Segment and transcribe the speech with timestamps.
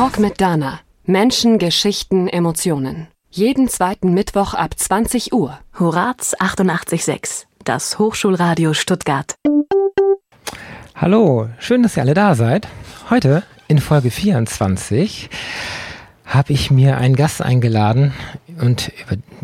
[0.00, 0.80] Talk mit Dana.
[1.04, 3.08] Menschen, Geschichten, Emotionen.
[3.28, 5.58] Jeden zweiten Mittwoch ab 20 Uhr.
[5.78, 9.34] Horaz 88.6, das Hochschulradio Stuttgart.
[10.94, 12.66] Hallo, schön, dass ihr alle da seid.
[13.10, 15.28] Heute in Folge 24
[16.24, 18.14] habe ich mir einen Gast eingeladen
[18.58, 18.92] und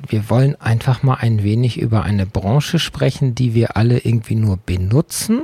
[0.09, 4.57] wir wollen einfach mal ein wenig über eine Branche sprechen, die wir alle irgendwie nur
[4.57, 5.43] benutzen,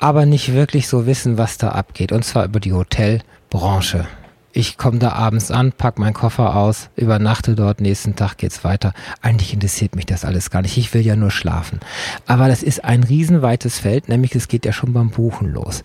[0.00, 2.12] aber nicht wirklich so wissen, was da abgeht.
[2.12, 4.06] Und zwar über die Hotelbranche
[4.54, 8.92] ich komme da abends an, pack meinen Koffer aus, übernachte dort, nächsten Tag geht's weiter.
[9.20, 10.78] Eigentlich interessiert mich das alles gar nicht.
[10.78, 11.80] Ich will ja nur schlafen.
[12.26, 15.82] Aber das ist ein riesenweites Feld, nämlich es geht ja schon beim Buchen los.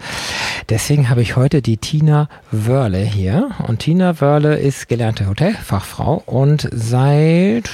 [0.70, 3.50] Deswegen habe ich heute die Tina Wörle hier.
[3.68, 7.68] Und Tina Wörle ist gelernte Hotelfachfrau und seit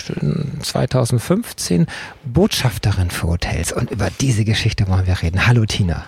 [0.62, 1.88] 2015
[2.24, 3.74] Botschafterin für Hotels.
[3.74, 5.46] Und über diese Geschichte wollen wir reden.
[5.46, 6.06] Hallo Tina.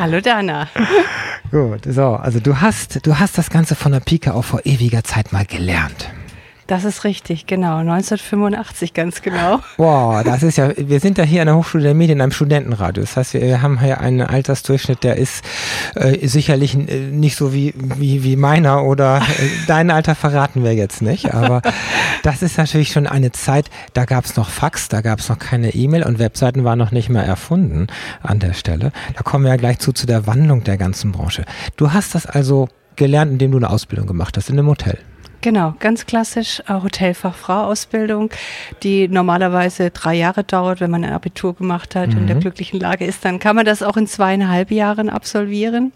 [0.00, 0.66] Hallo Dana.
[1.52, 5.04] Gut, so, also du hast, du hast das Ganze von der Pike auch vor ewiger
[5.04, 6.10] Zeit mal gelernt.
[6.66, 7.76] Das ist richtig, genau.
[7.76, 9.60] 1985 ganz genau.
[9.76, 13.02] Boah, das ist ja, wir sind ja hier an der Hochschule der Medien, einem Studentenradio.
[13.02, 15.44] Das heißt, wir haben hier einen Altersdurchschnitt, der ist
[15.94, 20.72] äh, sicherlich äh, nicht so wie, wie, wie meiner oder äh, dein Alter verraten wir
[20.72, 21.34] jetzt nicht.
[21.34, 21.60] Aber
[22.22, 25.38] das ist natürlich schon eine Zeit, da gab es noch Fax, da gab es noch
[25.38, 27.88] keine E-Mail und Webseiten waren noch nicht mehr erfunden
[28.22, 28.90] an der Stelle.
[29.14, 31.44] Da kommen wir ja gleich zu, zu der Wandlung der ganzen Branche.
[31.76, 34.98] Du hast das also gelernt, indem du eine Ausbildung gemacht hast in einem Hotel.
[35.44, 38.30] Genau, ganz klassisch äh, Hotelfachfrau-Ausbildung,
[38.82, 42.14] die normalerweise drei Jahre dauert, wenn man ein Abitur gemacht hat mhm.
[42.14, 45.92] und in der glücklichen Lage ist, dann kann man das auch in zweieinhalb Jahren absolvieren.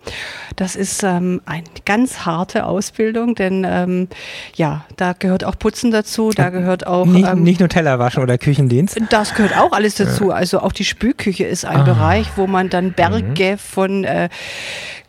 [0.56, 4.08] Das ist ähm, eine ganz harte Ausbildung, denn ähm,
[4.54, 8.22] ja, da gehört auch Putzen dazu, da gehört auch nicht, ähm, nicht nur Teller waschen
[8.22, 9.00] oder Küchendienst.
[9.08, 10.30] Das gehört auch alles dazu.
[10.30, 11.84] Also auch die Spülküche ist ein ah.
[11.84, 13.58] Bereich, wo man dann Berge mhm.
[13.58, 14.28] von äh,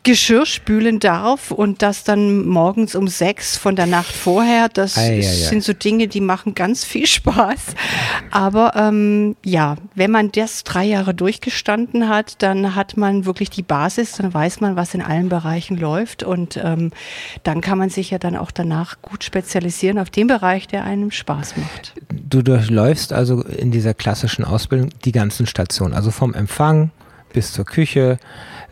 [0.03, 4.69] Geschirr spülen darf und das dann morgens um sechs von der Nacht vorher.
[4.69, 5.21] Das ei, ei, ei.
[5.21, 7.75] sind so Dinge, die machen ganz viel Spaß.
[8.31, 13.61] Aber ähm, ja, wenn man das drei Jahre durchgestanden hat, dann hat man wirklich die
[13.61, 16.91] Basis, dann weiß man, was in allen Bereichen läuft und ähm,
[17.43, 21.11] dann kann man sich ja dann auch danach gut spezialisieren auf den Bereich, der einem
[21.11, 21.93] Spaß macht.
[22.09, 26.91] Du durchläufst also in dieser klassischen Ausbildung die ganzen Stationen, also vom Empfang
[27.33, 28.17] bis zur Küche,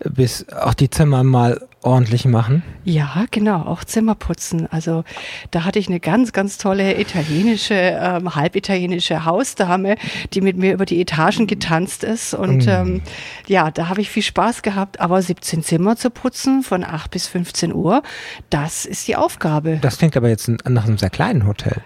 [0.03, 2.63] bis auch die Zimmer mal ordentlich machen?
[2.83, 4.67] Ja, genau, auch Zimmer putzen.
[4.71, 5.03] Also
[5.51, 9.95] da hatte ich eine ganz, ganz tolle italienische, ähm, halbitalienische Hausdame,
[10.33, 12.33] die mit mir über die Etagen getanzt ist.
[12.33, 12.69] Und mm.
[12.69, 13.01] ähm,
[13.47, 14.99] ja, da habe ich viel Spaß gehabt.
[14.99, 18.03] Aber 17 Zimmer zu putzen von 8 bis 15 Uhr,
[18.49, 19.79] das ist die Aufgabe.
[19.81, 21.81] Das klingt aber jetzt nach einem sehr kleinen Hotel.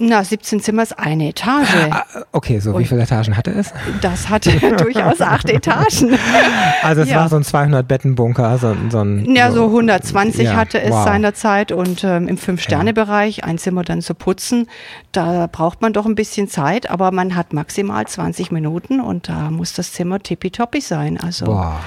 [0.00, 1.74] Na, 17 Zimmer ist eine Etage.
[1.90, 3.72] Ah, okay, so Und wie viele Etagen hatte es?
[4.00, 6.16] Das hatte durchaus acht Etagen.
[6.82, 7.16] Also es ja.
[7.16, 9.34] war so ein 200-Betten-Bunker, so, so ein...
[9.34, 11.04] Ja, so 120 ja, hatte es wow.
[11.04, 14.68] seinerzeit und ähm, im Fünf-Sterne-Bereich ein Zimmer dann zu putzen,
[15.10, 19.50] da braucht man doch ein bisschen Zeit, aber man hat maximal 20 Minuten und da
[19.50, 21.18] muss das Zimmer tippitoppi sein.
[21.18, 21.46] Also...
[21.46, 21.80] Boah.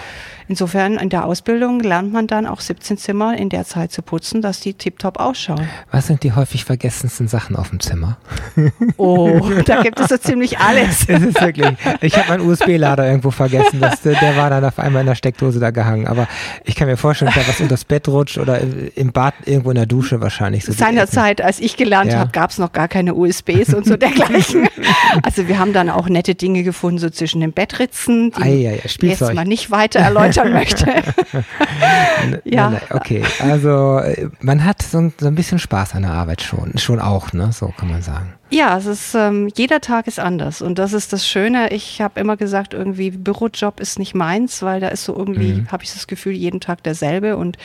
[0.51, 4.41] Insofern in der Ausbildung lernt man dann auch 17 Zimmer in der Zeit zu putzen,
[4.41, 5.65] dass die tiptop ausschauen.
[5.91, 8.17] Was sind die häufig vergessensten Sachen auf dem Zimmer?
[8.97, 11.05] Oh, da gibt es so ziemlich alles.
[11.07, 11.71] Es ist wirklich.
[12.01, 13.79] Ich habe meinen USB-Lader irgendwo vergessen.
[13.79, 16.07] Das, der war dann auf einmal in der Steckdose da gehangen.
[16.07, 16.27] Aber
[16.65, 19.71] ich kann mir vorstellen, dass da was unter das Bett rutscht oder im Bad irgendwo
[19.71, 20.65] in der Dusche wahrscheinlich.
[20.65, 22.19] So Seinerzeit, als ich gelernt ja.
[22.19, 24.67] habe, gab es noch gar keine USBs und so dergleichen.
[25.23, 29.07] also wir haben dann auch nette Dinge gefunden, so zwischen den Bettritzen, die Ei, ei,
[29.07, 30.85] jetzt mal nicht weiter erläutern möchte.
[32.43, 32.81] ja.
[32.89, 36.99] okay, also äh, man hat so, so, ein bisschen Spaß an der Arbeit schon, schon
[36.99, 37.51] auch, ne?
[37.51, 38.33] So kann man sagen.
[38.53, 41.71] Ja, es ist, ähm, jeder Tag ist anders und das ist das Schöne.
[41.71, 45.71] Ich habe immer gesagt, irgendwie Bürojob ist nicht meins, weil da ist so irgendwie, mhm.
[45.71, 47.57] habe ich das Gefühl, jeden Tag derselbe und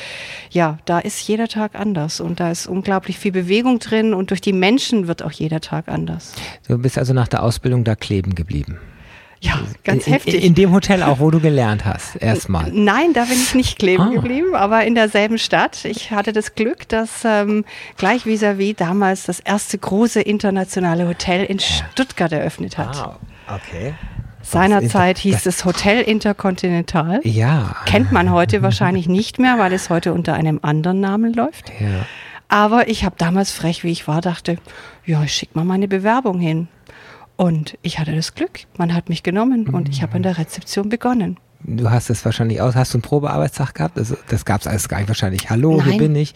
[0.51, 4.41] ja, da ist jeder Tag anders und da ist unglaublich viel Bewegung drin und durch
[4.41, 6.35] die Menschen wird auch jeder Tag anders.
[6.69, 8.79] Du bist also nach der Ausbildung da kleben geblieben.
[9.47, 10.45] Ja, ganz in, heftig.
[10.45, 12.71] In, dem Hotel auch, wo du gelernt hast, erstmal.
[12.73, 14.11] Nein, da bin ich nicht kleben ah.
[14.11, 15.85] geblieben, aber in derselben Stadt.
[15.85, 17.65] Ich hatte das Glück, dass ähm,
[17.97, 22.97] gleich vis-à-vis -vis damals das erste große internationale Hotel in Stuttgart eröffnet hat.
[22.97, 23.19] Ah,
[23.55, 23.95] okay.
[24.43, 27.21] Seinerzeit hieß es Hotel Intercontinental.
[27.25, 27.77] Ja.
[27.85, 31.73] Kennt man heute wahrscheinlich nicht mehr, weil es heute unter einem anderen Namen läuft.
[31.81, 32.07] Ja.
[32.49, 34.59] Aber ich habe damals frech, wie ich war, dachte,
[35.05, 36.69] ja, ich schicke mal meine Bewerbung hin.
[37.37, 40.89] Und ich hatte das Glück, man hat mich genommen und ich habe an der Rezeption
[40.89, 41.37] begonnen.
[41.63, 43.99] Du hast es wahrscheinlich aus, hast du einen Probearbeitstag gehabt?
[43.99, 45.51] Also, das gab es alles gar nicht wahrscheinlich.
[45.51, 45.91] Hallo, Nein.
[45.91, 46.35] hier bin ich.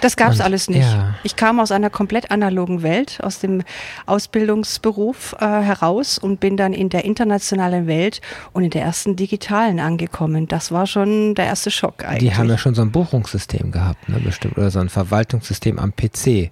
[0.00, 0.80] Das gab es alles nicht.
[0.80, 1.14] Ja.
[1.22, 3.62] Ich kam aus einer komplett analogen Welt, aus dem
[4.06, 8.20] Ausbildungsberuf äh, heraus und bin dann in der internationalen Welt
[8.52, 10.48] und in der ersten digitalen angekommen.
[10.48, 12.30] Das war schon der erste Schock eigentlich.
[12.30, 15.92] Die haben ja schon so ein Buchungssystem gehabt, ne, bestimmt, oder so ein Verwaltungssystem am
[15.92, 16.50] PC.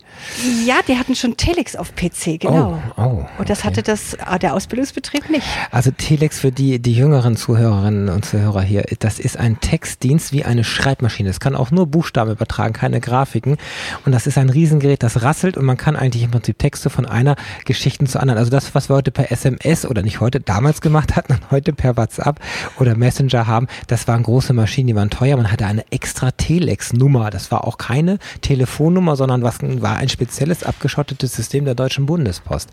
[0.67, 2.81] ja, die hatten schon Telex auf PC, genau.
[2.97, 3.69] Oh, oh, Und das okay.
[3.69, 5.47] hatte das, äh, der Ausbildungsbetrieb nicht.
[5.71, 10.45] Also Telex für die, die jüngeren Zuhörerinnen und Zuhörer hier, das ist ein Textdienst wie
[10.45, 11.29] eine Schreibmaschine.
[11.29, 13.01] Es kann auch nur Buchstaben übertragen, keine
[13.39, 13.57] Grafiken.
[14.05, 17.07] Und das ist ein Riesengerät, das rasselt und man kann eigentlich im Prinzip Texte von
[17.07, 18.39] einer Geschichte zur anderen.
[18.39, 21.73] Also das, was wir heute per SMS oder nicht heute, damals gemacht hatten und heute
[21.73, 22.41] per WhatsApp
[22.79, 25.37] oder Messenger haben, das waren große Maschinen, die waren teuer.
[25.37, 27.31] Man hatte eine extra Telex-Nummer.
[27.31, 32.71] Das war auch keine Telefonnummer, sondern was war ein spezielles abgeschottetes System der Deutschen Bundespost.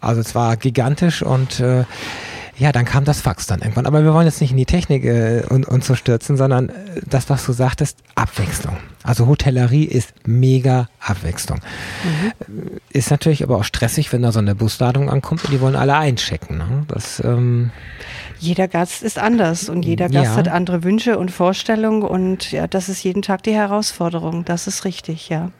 [0.00, 1.84] Also es war gigantisch und äh,
[2.58, 3.86] ja, dann kam das Fax dann irgendwann.
[3.86, 6.72] Aber wir wollen jetzt nicht in die Technik äh, und, und so stürzen, sondern äh,
[7.08, 8.76] das, was du sagtest, Abwechslung.
[9.04, 11.60] Also Hotellerie ist mega Abwechslung.
[12.04, 12.66] Mhm.
[12.92, 15.76] Äh, Ist natürlich aber auch stressig, wenn da so eine Busladung ankommt und die wollen
[15.76, 16.58] alle einchecken.
[16.58, 16.84] Ne?
[16.88, 17.70] Das, ähm,
[18.40, 20.34] Jeder Gast ist anders und jeder Gast Ja.
[20.36, 24.44] hat andere Wünsche und Vorstellungen und ja, das ist jeden Tag die Herausforderung.
[24.44, 25.50] Das ist richtig, ja.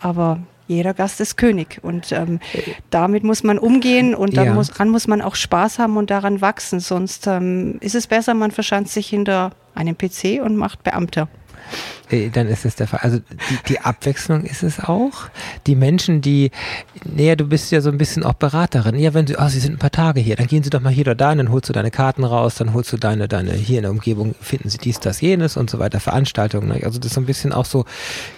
[0.00, 2.40] Aber jeder Gast ist König und ähm,
[2.90, 4.54] damit muss man umgehen und dann Ja.
[4.54, 6.80] muss, daran muss man auch Spaß haben und daran wachsen.
[6.80, 11.28] Sonst ähm, ist es besser, man verschanzt sich hinter einem PC und macht Beamter.
[12.10, 13.00] Äh, Dann ist es der Fall.
[13.02, 15.28] Also die, die Abwechslung ist es auch.
[15.66, 16.50] Die Menschen, die,
[17.04, 18.98] naja, du bist ja so ein bisschen auch Beraterin.
[18.98, 20.92] Ja, wenn sie, oh, sie sind ein paar Tage hier, dann gehen sie doch mal
[20.92, 23.78] hier oder da, dann holst du deine Karten raus, dann holst du deine, deine, hier
[23.78, 26.68] in der Umgebung finden sie dies, das, jenes und so weiter, Veranstaltungen.
[26.68, 26.80] Ne?
[26.84, 27.84] Also das ist so ein bisschen auch so,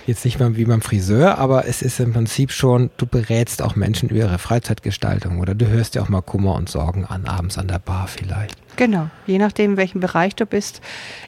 [0.07, 3.77] jetzt nicht mal wie beim Friseur, aber es ist im Prinzip schon, du berätst auch
[3.77, 7.59] Menschen über ihre Freizeitgestaltung oder du hörst dir auch mal Kummer und Sorgen an, abends
[7.59, 8.57] an der Bar vielleicht.
[8.79, 10.81] Genau, je nachdem, in welchem Bereich du bist,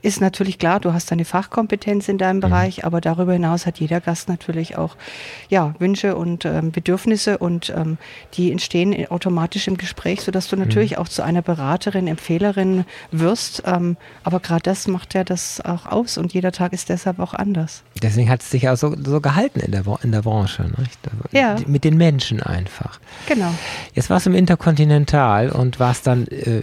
[0.03, 4.01] ist natürlich klar, du hast deine Fachkompetenz in deinem Bereich, aber darüber hinaus hat jeder
[4.01, 4.95] Gast natürlich auch
[5.49, 7.99] ja, Wünsche und ähm, Bedürfnisse und ähm,
[8.35, 13.65] die entstehen automatisch im Gespräch, sodass du natürlich auch zu einer Beraterin, Empfehlerin wirst.
[13.67, 17.35] Ähm, aber gerade das macht ja das auch aus und jeder Tag ist deshalb auch
[17.35, 17.83] anders.
[18.01, 20.63] Deswegen hat es sich ja so, so gehalten in der, in der Branche.
[20.63, 20.85] Ne?
[21.33, 21.57] Ja.
[21.67, 23.01] Mit den Menschen einfach.
[23.27, 23.53] Genau.
[23.95, 26.63] Jetzt warst du im Interkontinental und warst dann, äh,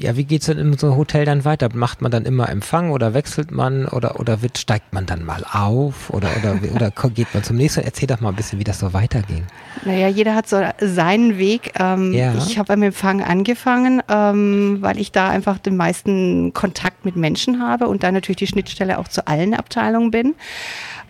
[0.00, 1.68] ja, wie geht's denn in so einem Hotel dann weiter?
[1.74, 5.44] Macht man dann immer Empfang oder wechselt man oder, oder wird, steigt man dann mal
[5.50, 7.80] auf oder, oder, oder geht man zum nächsten?
[7.80, 9.44] Erzähl doch mal ein bisschen, wie das so weiterging.
[9.84, 11.72] Naja, jeder hat so seinen Weg.
[11.78, 12.34] Ähm, Ja.
[12.34, 17.60] Ich habe beim Empfang angefangen, ähm, weil ich da einfach den meisten Kontakt mit Menschen
[17.60, 20.34] habe und dann natürlich die Schnittstelle auch zu allen Abteilungen bin.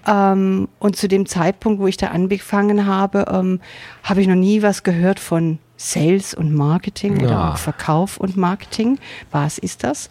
[0.06, 3.60] Ähm, und zu dem Zeitpunkt, wo ich da angefangen habe, ähm,
[4.02, 7.52] habe ich noch nie was gehört von Sales und Marketing oder Ja.
[7.52, 8.98] auch Verkauf und Marketing.
[9.30, 10.10] Was ist das?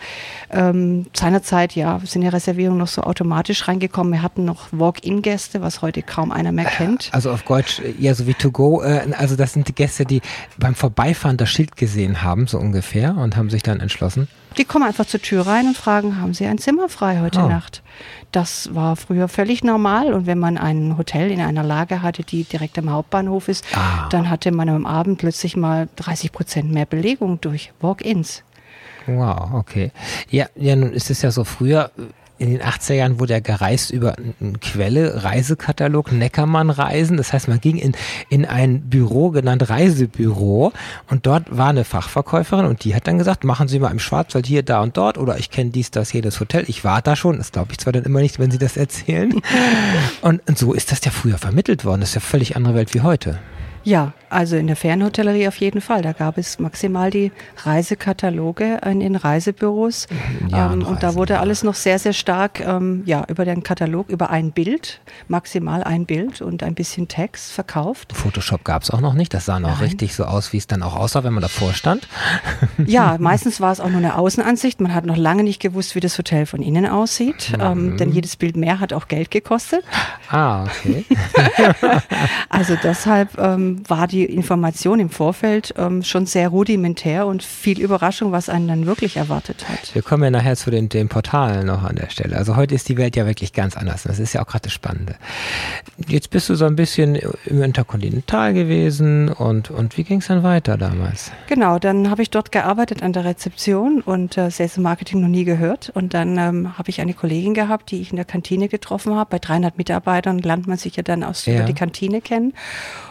[0.50, 4.14] Ähm, seinerzeit, ja, sind die Reservierungen noch so automatisch reingekommen.
[4.14, 7.10] Wir hatten noch Walk-in-Gäste, was heute kaum einer mehr kennt.
[7.12, 10.06] Also auf Deutsch, äh, ja, so wie To Go, äh, also das sind die Gäste,
[10.06, 10.22] die
[10.58, 14.30] beim Vorbeifahren das Schild gesehen haben, so ungefähr, und haben sich dann entschlossen.
[14.58, 17.48] Die kommen einfach zur Tür rein und fragen, haben Sie ein Zimmer frei heute Oh.
[17.48, 17.84] Nacht?
[18.32, 22.44] Das war früher völlig normal und wenn man ein Hotel in einer Lage hatte, die
[22.44, 24.08] direkt am Hauptbahnhof ist, Ah.
[24.10, 28.44] dann hatte man am Abend plötzlich mal 30 Prozent mehr Belegung durch Walk-ins.
[29.06, 29.92] Wow, okay.
[30.30, 31.92] Ja, ja, nun ist es ja so früher,
[32.40, 37.18] in den 80er Jahren wurde ja gereist über einen Quelle, Reisekatalog, Neckermann-Reisen.
[37.18, 37.94] Das heißt, man ging in,
[38.30, 40.72] in ein Büro genannt Reisebüro
[41.10, 44.46] und dort war eine Fachverkäuferin und die hat dann gesagt, machen Sie mal im Schwarzwald
[44.46, 46.66] hier, da und dort oder ich kenne dies, das, jedes Hotel.
[46.68, 49.34] Ich war da schon, das glaube ich zwar dann immer nicht, wenn Sie das erzählen.
[50.22, 52.02] und, und so ist das ja früher vermittelt worden.
[52.02, 53.40] Das ist ja völlig andere Welt wie heute.
[53.88, 56.02] Ja, also in der Fernhotellerie auf jeden Fall.
[56.02, 57.32] Da gab es maximal die
[57.64, 60.08] Reisekataloge in den Reisebüros.
[60.50, 64.10] Ja, ähm, und da wurde alles noch sehr, sehr stark ähm, ja, über den Katalog,
[64.10, 68.12] über ein Bild, maximal ein Bild und ein bisschen Text verkauft.
[68.14, 69.34] Photoshop gab es auch noch nicht.
[69.34, 69.88] Das sah noch Nein.
[69.88, 72.10] richtig so aus, wie es dann auch aussah, wenn man davor stand.
[72.86, 74.82] Ja, meistens war es auch nur eine Außenansicht.
[74.82, 77.54] Man hat noch lange nicht gewusst, wie das Hotel von innen aussieht.
[77.60, 79.84] Ähm, denn jedes Bild mehr hat auch Geld gekostet.
[80.30, 81.06] Ah, okay.
[82.50, 83.38] Also deshalb
[83.78, 88.68] ähm, war die Information im Vorfeld ähm, schon sehr rudimentär und viel Überraschung, was einen
[88.68, 89.94] dann wirklich erwartet hat.
[89.94, 92.36] Wir kommen ja nachher zu den, den Portalen noch an der Stelle.
[92.38, 94.04] Also heute ist die Welt ja wirklich ganz anders.
[94.04, 95.16] Das ist ja auch gerade das Spannende.
[96.08, 97.16] Jetzt bist du so ein bisschen
[97.46, 101.32] im Interkontinental gewesen und, und wie ging es dann weiter damals?
[101.48, 105.44] Genau, dann habe ich dort gearbeitet an der Rezeption und äh, Sales Marketing noch nie
[105.44, 105.92] gehört.
[105.94, 109.30] Und dann ähm, habe ich eine Kollegin gehabt, die ich in der Kantine getroffen habe.
[109.32, 111.56] Bei 300 Mitarbeitern lernt man sich ja dann aus Ja.
[111.56, 112.54] über die Kantine kennen.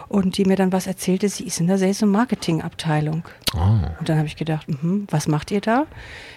[0.08, 3.24] Und die mir dann was erzählte, sie ist in der Sales- und Marketing-Abteilung.
[3.54, 3.58] Oh.
[3.98, 5.86] Und dann habe ich gedacht, mh, was macht ihr da?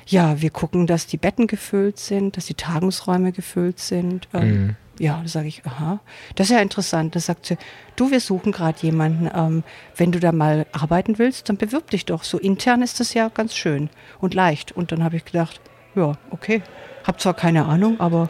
[0.06, 4.28] Ja, wir gucken, dass die Betten gefüllt sind, dass die Tagungsräume gefüllt sind.
[4.34, 4.76] Ähm, mhm.
[5.00, 6.02] Ja, da sage ich, aha,
[6.36, 7.16] das ist ja interessant.
[7.16, 7.58] Da sagt sie,
[7.96, 9.30] du, wir suchen gerade jemanden.
[9.34, 9.64] Ähm,
[9.96, 12.24] wenn du da mal arbeiten willst, dann bewirb dich doch.
[12.24, 14.74] So intern ist das ja ganz schön und leicht.
[14.74, 15.62] Und dann habe ich gedacht,
[15.96, 16.62] ja, okay.
[17.06, 18.30] Hab zwar keine Ahnung, aber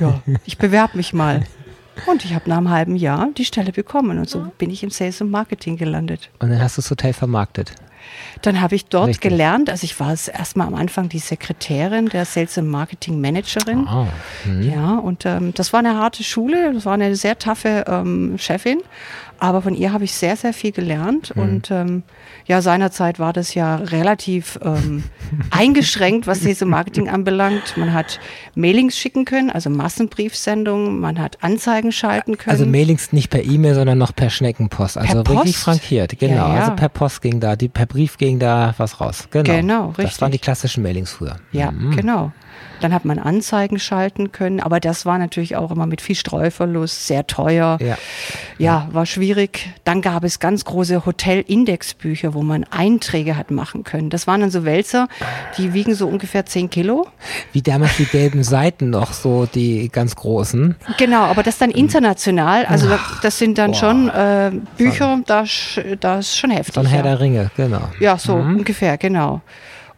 [0.00, 1.44] ja, ich bewerbe mich mal.
[2.06, 4.90] Und ich habe nach einem halben Jahr die Stelle bekommen und so bin ich im
[4.90, 6.30] Sales und Marketing gelandet.
[6.38, 7.72] Und dann hast du das Hotel vermarktet.
[8.42, 9.30] Dann habe ich dort Richtig.
[9.30, 13.86] gelernt, also ich war erstmal am Anfang die Sekretärin der Sales and Marketing Managerin.
[13.86, 14.06] Oh,
[14.60, 18.80] ja, und ähm, das war eine harte Schule, das war eine sehr taffe ähm, Chefin,
[19.38, 21.42] aber von ihr habe ich sehr, sehr viel gelernt mhm.
[21.42, 22.02] und ähm,
[22.46, 25.04] ja, seinerzeit war das ja relativ ähm,
[25.50, 27.76] eingeschränkt, was diese Marketing anbelangt.
[27.76, 28.20] Man hat
[28.54, 32.52] Mailings schicken können, also Massenbriefsendungen, man hat Anzeigen schalten können.
[32.52, 36.48] Also Mailings nicht per E-Mail, sondern noch per Schneckenpost, also per richtig frankiert, genau.
[36.48, 36.60] Ja, ja.
[36.60, 39.28] Also per Post ging da, die, per Brief ging da was raus.
[39.30, 40.06] Genau, genau richtig.
[40.06, 41.36] Das waren die klassischen Mailings früher.
[41.52, 41.94] Ja, mhm.
[41.94, 42.32] genau.
[42.80, 47.06] Dann hat man Anzeigen schalten können, aber das war natürlich auch immer mit viel Streuverlust,
[47.06, 47.78] sehr teuer.
[47.80, 47.98] Ja,
[48.58, 49.70] ja war schwierig.
[49.84, 54.10] Dann gab es ganz große Hotel-Indexbücher, wo man Einträge hat machen können.
[54.10, 55.08] Das waren dann so Wälzer,
[55.56, 57.06] die wiegen so ungefähr 10 Kilo.
[57.52, 60.76] Wie damals die gelben Seiten noch, so die ganz großen.
[60.98, 62.66] Genau, aber das dann international.
[62.66, 63.76] Also Ach, das sind dann boah.
[63.78, 66.74] schon äh, Bücher, das, das ist schon heftig.
[66.74, 67.02] Von Herr ja.
[67.02, 67.82] der Ringe, genau.
[68.00, 68.56] Ja, so mhm.
[68.58, 69.40] ungefähr, genau.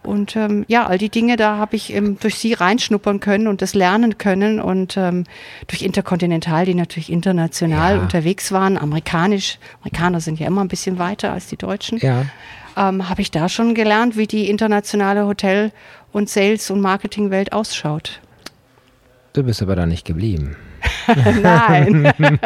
[0.03, 3.61] Und ähm, ja, all die Dinge, da habe ich ähm, durch sie reinschnuppern können und
[3.61, 4.59] das lernen können.
[4.59, 5.25] Und ähm,
[5.67, 8.03] durch Interkontinental, die natürlich international ja.
[8.03, 12.25] unterwegs waren, amerikanisch, Amerikaner sind ja immer ein bisschen weiter als die Deutschen, ja.
[12.77, 15.71] ähm, habe ich da schon gelernt, wie die internationale Hotel-
[16.13, 18.21] und Sales- und Marketingwelt ausschaut.
[19.35, 20.57] Du bist aber da nicht geblieben.
[21.43, 22.13] Nein.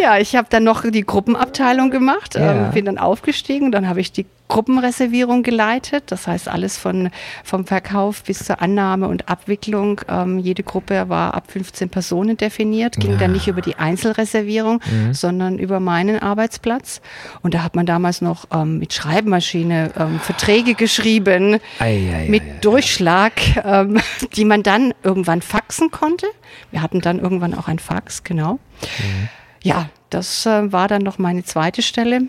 [0.00, 2.66] ja, ich habe dann noch die Gruppenabteilung gemacht, ja.
[2.66, 6.04] ähm, bin dann aufgestiegen, dann habe ich die Gruppenreservierung geleitet.
[6.08, 7.10] Das heißt, alles von,
[7.44, 10.02] vom Verkauf bis zur Annahme und Abwicklung.
[10.08, 13.16] Ähm, jede Gruppe war ab 15 Personen definiert, ging ja.
[13.16, 15.14] dann nicht über die Einzelreservierung, mhm.
[15.14, 17.00] sondern über meinen Arbeitsplatz.
[17.42, 22.42] Und da hat man damals noch ähm, mit Schreibmaschine ähm, Verträge geschrieben, ei, ei, mit
[22.42, 23.32] ei, Durchschlag,
[23.64, 24.00] ähm,
[24.34, 26.26] die man dann irgendwann faxen konnte.
[26.72, 28.54] Wir hatten dann irgendwann auch ein Fax, genau.
[28.82, 29.28] Mhm.
[29.62, 32.22] Ja, das äh, war dann noch meine zweite Stelle.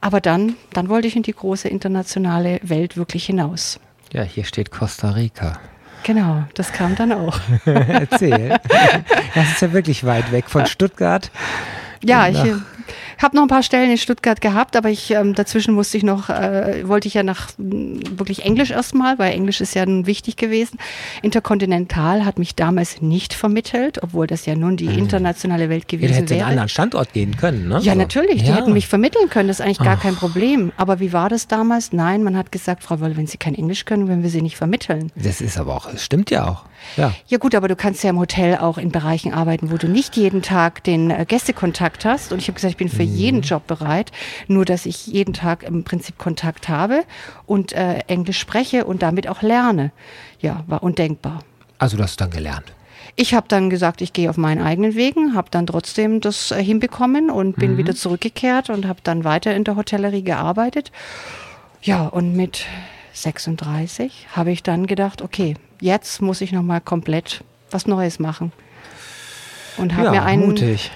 [0.00, 3.78] Aber dann, dann wollte ich in die große internationale Welt wirklich hinaus.
[4.12, 5.60] Ja, hier steht Costa Rica.
[6.02, 7.38] Genau, das kam dann auch.
[7.64, 8.58] Erzähl.
[9.34, 11.30] Das ist ja wirklich weit weg von Stuttgart.
[12.04, 12.36] Ja, ich
[13.20, 16.28] habe noch ein paar Stellen in Stuttgart gehabt, aber ich ähm, dazwischen musste ich noch,
[16.28, 20.78] äh, wollte ich ja nach wirklich Englisch erstmal, weil Englisch ist ja nun wichtig gewesen.
[21.22, 24.98] Interkontinental hat mich damals nicht vermittelt, obwohl das ja nun die mhm.
[24.98, 26.20] internationale Welt gewesen wäre.
[26.20, 26.44] hätte wäre.
[26.44, 27.78] einen anderen Standort gehen können, ne?
[27.82, 28.42] Ja, natürlich.
[28.42, 28.56] Die ja.
[28.56, 29.48] hätten mich vermitteln können.
[29.48, 30.02] Das ist eigentlich gar Ach.
[30.02, 30.72] kein Problem.
[30.76, 31.92] Aber wie war das damals?
[31.92, 34.56] Nein, man hat gesagt, Frau Wolle, wenn Sie kein Englisch können, wenn wir Sie nicht
[34.56, 35.10] vermitteln.
[35.16, 36.64] Das ist aber auch, das stimmt ja auch.
[36.96, 37.14] Ja.
[37.26, 40.16] ja gut, aber du kannst ja im Hotel auch in Bereichen arbeiten, wo du nicht
[40.16, 42.32] jeden Tag den äh, Gästekontakt hast.
[42.32, 43.14] Und ich habe gesagt, ich bin für mhm.
[43.14, 44.10] jeden Job bereit,
[44.48, 47.04] nur dass ich jeden Tag im Prinzip Kontakt habe
[47.46, 49.92] und äh, Englisch spreche und damit auch lerne.
[50.40, 51.40] Ja, war undenkbar.
[51.78, 52.72] Also du hast dann gelernt.
[53.14, 56.64] Ich habe dann gesagt, ich gehe auf meinen eigenen Wegen, habe dann trotzdem das äh,
[56.64, 57.76] hinbekommen und bin mhm.
[57.76, 60.92] wieder zurückgekehrt und habe dann weiter in der Hotellerie gearbeitet.
[61.82, 62.64] Ja, und mit
[63.12, 68.50] 36 habe ich dann gedacht, okay, jetzt muss ich noch mal komplett was Neues machen.
[69.76, 70.90] Und habe ja, mir einen mutig.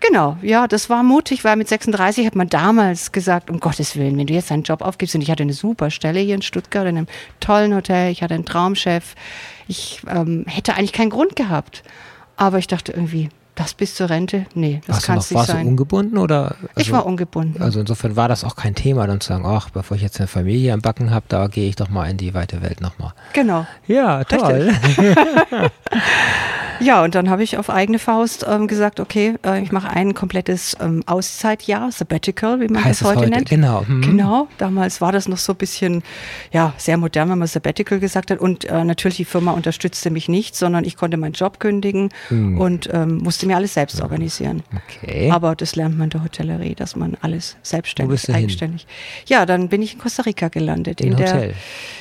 [0.00, 4.16] Genau, ja, das war mutig, weil mit 36 hat man damals gesagt, um Gottes Willen,
[4.16, 6.86] wenn du jetzt einen Job aufgibst, und ich hatte eine super Stelle hier in Stuttgart
[6.86, 7.06] in einem
[7.38, 9.14] tollen Hotel, ich hatte einen Traumchef,
[9.68, 11.82] ich ähm, hätte eigentlich keinen Grund gehabt.
[12.36, 14.46] Aber ich dachte irgendwie, das bis zur Rente?
[14.54, 15.56] Nee, das kann nicht warst sein.
[15.56, 16.56] Warst du ungebunden oder?
[16.60, 17.62] Also, ich war ungebunden.
[17.62, 20.28] Also insofern war das auch kein Thema, dann zu sagen, ach, bevor ich jetzt eine
[20.28, 23.12] Familie am Backen habe, da gehe ich doch mal in die weite Welt nochmal.
[23.34, 23.66] Genau.
[23.86, 24.72] Ja, toll.
[26.80, 30.14] Ja, und dann habe ich auf eigene Faust ähm, gesagt, okay, äh, ich mache ein
[30.14, 33.50] komplettes ähm, Auszeitjahr, Sabbatical, wie man heißt das heute, heute, nennt.
[33.50, 33.86] Genau.
[33.86, 34.02] Hm.
[34.02, 36.02] Genau, damals war das noch so ein bisschen,
[36.52, 38.38] ja, sehr modern, wenn man Sabbatical gesagt hat.
[38.38, 42.58] Und äh, natürlich, die Firma unterstützte mich nicht, sondern ich konnte meinen Job kündigen hm.
[42.58, 44.62] und ähm, musste mir alles selbst organisieren.
[44.74, 45.30] Okay.
[45.30, 48.82] Aber das lernt man in der Hotellerie, dass man alles selbstständig, eigenständig.
[48.82, 48.90] Hin?
[49.26, 51.00] Ja, dann bin ich in Costa Rica gelandet.
[51.00, 51.50] In, in der,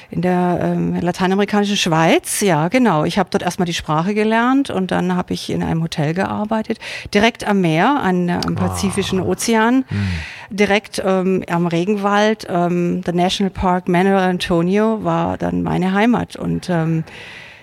[0.10, 2.42] in der ähm, lateinamerikanischen Schweiz.
[2.42, 3.04] Ja, genau.
[3.04, 6.80] Ich habe dort erstmal die Sprache gelernt und dann habe ich in einem Hotel gearbeitet,
[7.14, 9.32] direkt am Meer, an, am Pazifischen oh.
[9.32, 10.08] Ozean, hm.
[10.50, 12.48] direkt ähm, am Regenwald.
[12.50, 17.04] Ähm, der National Park Manuel Antonio war dann meine Heimat und ähm,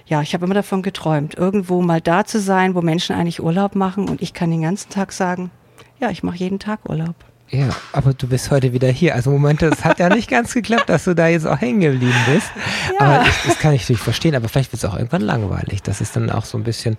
[0.06, 3.75] ja, ich habe immer davon geträumt, irgendwo mal da zu sein, wo Menschen eigentlich Urlaub
[3.75, 5.50] machen und ich kann den ganzen Tag sagen,
[5.98, 7.16] ja, ich mache jeden Tag Urlaub.
[7.50, 9.15] Ja, aber du bist heute wieder hier.
[9.15, 12.19] Also Moment, es hat ja nicht ganz geklappt, dass du da jetzt auch hängen geblieben
[12.26, 12.50] bist.
[12.99, 13.07] Ja.
[13.07, 16.00] Aber ich, das kann ich natürlich verstehen, aber vielleicht wird es auch irgendwann langweilig, dass
[16.00, 16.97] es dann auch so ein bisschen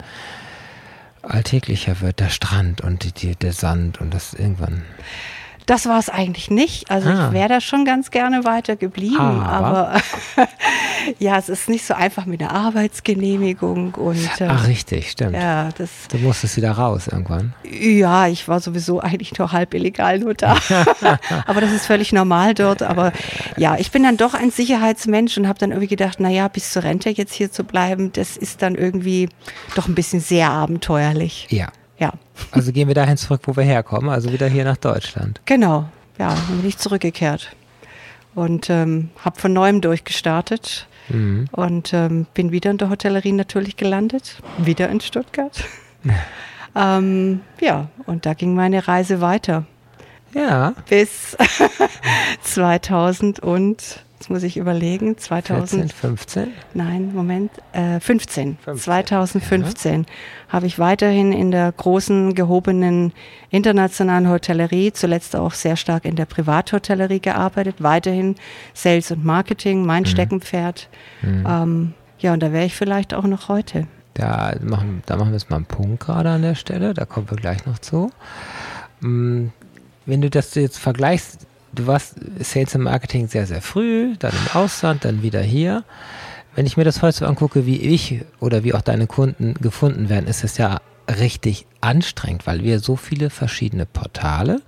[1.22, 4.84] alltäglicher wird, der Strand und die, der Sand und das irgendwann.
[5.68, 6.90] Das war es eigentlich nicht.
[6.90, 7.28] Also ah.
[7.28, 10.02] ich wäre da schon ganz gerne weiter geblieben, aber, aber
[11.20, 15.34] ja, es ist nicht so einfach mit der Arbeitsgenehmigung und äh, Ach richtig, stimmt.
[15.34, 17.54] Ja, das du musstest wieder raus irgendwann.
[17.70, 20.58] Ja, ich war sowieso eigentlich nur halb illegal nur da.
[21.46, 22.82] aber das ist völlig normal dort.
[22.82, 23.12] Aber
[23.58, 26.84] ja, ich bin dann doch ein Sicherheitsmensch und habe dann irgendwie gedacht, naja, bis zur
[26.84, 29.28] Rente jetzt hier zu bleiben, das ist dann irgendwie
[29.76, 31.48] doch ein bisschen sehr abenteuerlich.
[31.50, 31.68] Ja.
[32.52, 35.42] Also gehen wir dahin zurück, wo wir herkommen, also wieder hier nach Deutschland.
[35.46, 35.86] Genau,
[36.18, 37.56] ja, dann bin ich zurückgekehrt
[38.36, 41.48] und ähm, habe von neuem durchgestartet mhm.
[41.52, 45.64] und ähm, bin wieder in der Hotellerie natürlich gelandet, wieder in Stuttgart.
[46.76, 49.66] ähm, ja, und da ging meine Reise weiter.
[50.34, 50.74] Ja.
[50.88, 51.36] Bis
[52.44, 55.94] 2000 und Jetzt muss ich überlegen, 2000.
[55.94, 56.48] 15?
[56.74, 58.58] Nein, Moment, äh, 15.
[58.64, 58.84] 15.
[58.84, 60.06] 2015 ja.
[60.50, 63.14] habe ich weiterhin in der großen, gehobenen
[63.52, 68.36] internationalen Hotellerie, zuletzt auch sehr stark in der Privathotellerie gearbeitet, weiterhin
[68.74, 70.08] Sales und Marketing, mein mhm.
[70.08, 70.90] Steckenpferd.
[71.22, 71.46] Mhm.
[71.48, 73.86] Ähm, ja, und da wäre ich vielleicht auch noch heute.
[74.16, 77.30] Da machen, da machen wir jetzt mal einen Punkt gerade an der Stelle, da kommen
[77.30, 78.10] wir gleich noch zu.
[79.02, 79.50] Mm,
[80.08, 84.56] wenn du das jetzt vergleichst, du warst Sales und Marketing sehr, sehr früh, dann im
[84.56, 85.84] Ausland, dann wieder hier.
[86.56, 90.10] Wenn ich mir das heute so angucke, wie ich oder wie auch deine Kunden gefunden
[90.10, 94.62] werden, ist es ja richtig anstrengend, weil wir so viele verschiedene Portale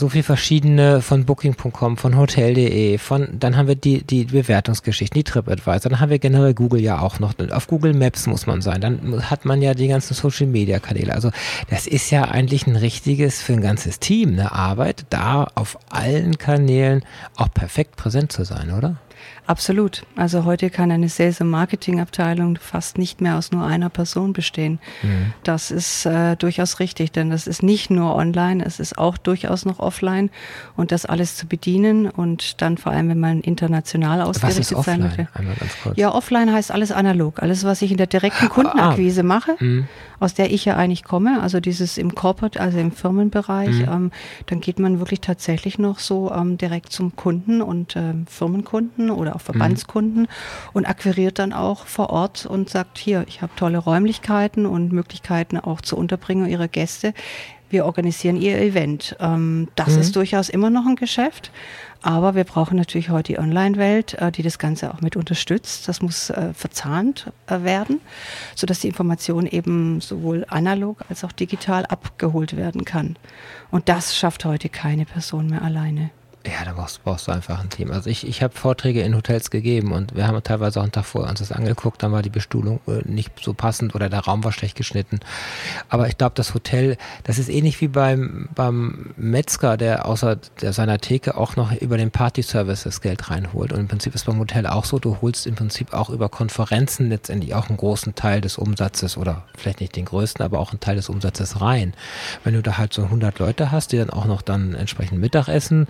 [0.00, 5.24] so viel verschiedene von Booking.com, von Hotel.de, von, dann haben wir die, die Bewertungsgeschichten, die
[5.24, 8.80] TripAdvisor, dann haben wir generell Google ja auch noch, auf Google Maps muss man sein,
[8.80, 11.14] dann hat man ja die ganzen Social Media Kanäle.
[11.14, 11.30] Also
[11.68, 16.38] das ist ja eigentlich ein richtiges, für ein ganzes Team, eine Arbeit, da auf allen
[16.38, 17.04] Kanälen
[17.36, 18.96] auch perfekt präsent zu sein, oder?
[19.50, 20.06] Absolut.
[20.14, 24.78] Also heute kann eine Sales- und Marketingabteilung fast nicht mehr aus nur einer Person bestehen.
[25.02, 25.32] Mhm.
[25.42, 29.64] Das ist äh, durchaus richtig, denn das ist nicht nur online, es ist auch durchaus
[29.64, 30.30] noch offline
[30.76, 35.26] und das alles zu bedienen und dann vor allem, wenn man international ausgerichtet sein möchte.
[35.96, 37.42] Ja, offline heißt alles analog.
[37.42, 39.24] Alles, was ich in der direkten ah, Kundenakquise ah.
[39.24, 39.88] mache, mhm.
[40.20, 43.92] aus der ich ja eigentlich komme, also dieses im Corporate, also im Firmenbereich, mhm.
[43.92, 44.10] ähm,
[44.46, 49.39] dann geht man wirklich tatsächlich noch so ähm, direkt zum Kunden und ähm, Firmenkunden oder
[49.40, 50.28] auch Verbandskunden mhm.
[50.72, 55.58] und akquiriert dann auch vor Ort und sagt, hier, ich habe tolle Räumlichkeiten und Möglichkeiten
[55.58, 57.14] auch zur Unterbringung ihrer Gäste.
[57.70, 59.16] Wir organisieren ihr Event.
[59.20, 60.00] Ähm, das mhm.
[60.00, 61.52] ist durchaus immer noch ein Geschäft.
[62.02, 65.86] Aber wir brauchen natürlich heute die Online-Welt, äh, die das Ganze auch mit unterstützt.
[65.86, 68.00] Das muss äh, verzahnt äh, werden,
[68.56, 73.16] sodass die Information eben sowohl analog als auch digital abgeholt werden kann.
[73.70, 76.10] Und das schafft heute keine Person mehr alleine.
[76.46, 77.90] Ja, da brauchst, brauchst, du einfach ein Team.
[77.90, 81.04] Also ich, ich habe Vorträge in Hotels gegeben und wir haben teilweise auch einen Tag
[81.04, 84.42] vorher uns das angeguckt, dann war die Bestuhlung äh, nicht so passend oder der Raum
[84.42, 85.20] war schlecht geschnitten.
[85.90, 90.72] Aber ich glaube, das Hotel, das ist ähnlich wie beim, beim Metzger, der außer der
[90.72, 93.74] seiner Theke auch noch über den Party-Service das Geld reinholt.
[93.74, 97.10] Und im Prinzip ist beim Hotel auch so, du holst im Prinzip auch über Konferenzen
[97.10, 100.80] letztendlich auch einen großen Teil des Umsatzes oder vielleicht nicht den größten, aber auch einen
[100.80, 101.92] Teil des Umsatzes rein.
[102.44, 105.86] Wenn du da halt so 100 Leute hast, die dann auch noch dann entsprechend Mittagessen,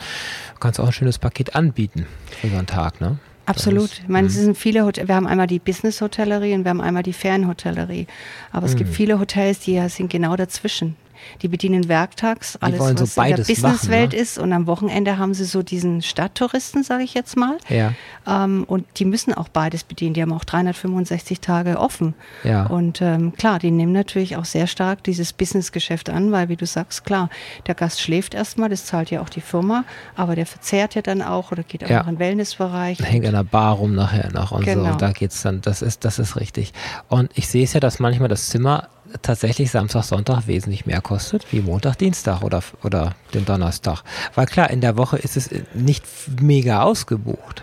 [0.60, 2.06] kannst auch ein schönes Paket anbieten
[2.40, 3.18] für so einen Tag, ne?
[3.46, 3.90] Absolut.
[4.02, 5.08] Ich meine, es sind viele Hotels.
[5.08, 8.06] Wir haben einmal die Business-Hotellerie und wir haben einmal die Fernhotellerie.
[8.52, 8.94] Aber es gibt mhm.
[8.94, 10.94] viele Hotels, die sind genau dazwischen.
[11.42, 14.18] Die bedienen werktags alles, was so in der Businesswelt ne?
[14.18, 14.38] ist.
[14.38, 17.58] Und am Wochenende haben sie so diesen Stadttouristen, sage ich jetzt mal.
[17.68, 17.94] Ja.
[18.26, 20.14] Ähm, und die müssen auch beides bedienen.
[20.14, 22.14] Die haben auch 365 Tage offen.
[22.44, 22.66] Ja.
[22.66, 26.66] Und ähm, klar, die nehmen natürlich auch sehr stark dieses Businessgeschäft an, weil, wie du
[26.66, 27.30] sagst, klar,
[27.66, 29.84] der Gast schläft erstmal, das zahlt ja auch die Firma,
[30.16, 32.00] aber der verzehrt ja dann auch oder geht auch ja.
[32.00, 32.98] noch in den Wellnessbereich.
[33.00, 34.92] Hängt in der Bar rum nachher noch und genau.
[34.92, 34.98] so.
[34.98, 36.72] Da geht's dann, das ist, das ist richtig.
[37.08, 38.88] Und ich sehe es ja, dass manchmal das Zimmer
[39.22, 44.02] tatsächlich Samstag, Sonntag wesentlich mehr kostet wie Montag, Dienstag oder, oder den Donnerstag.
[44.34, 46.04] Weil klar, in der Woche ist es nicht
[46.40, 47.62] mega ausgebucht.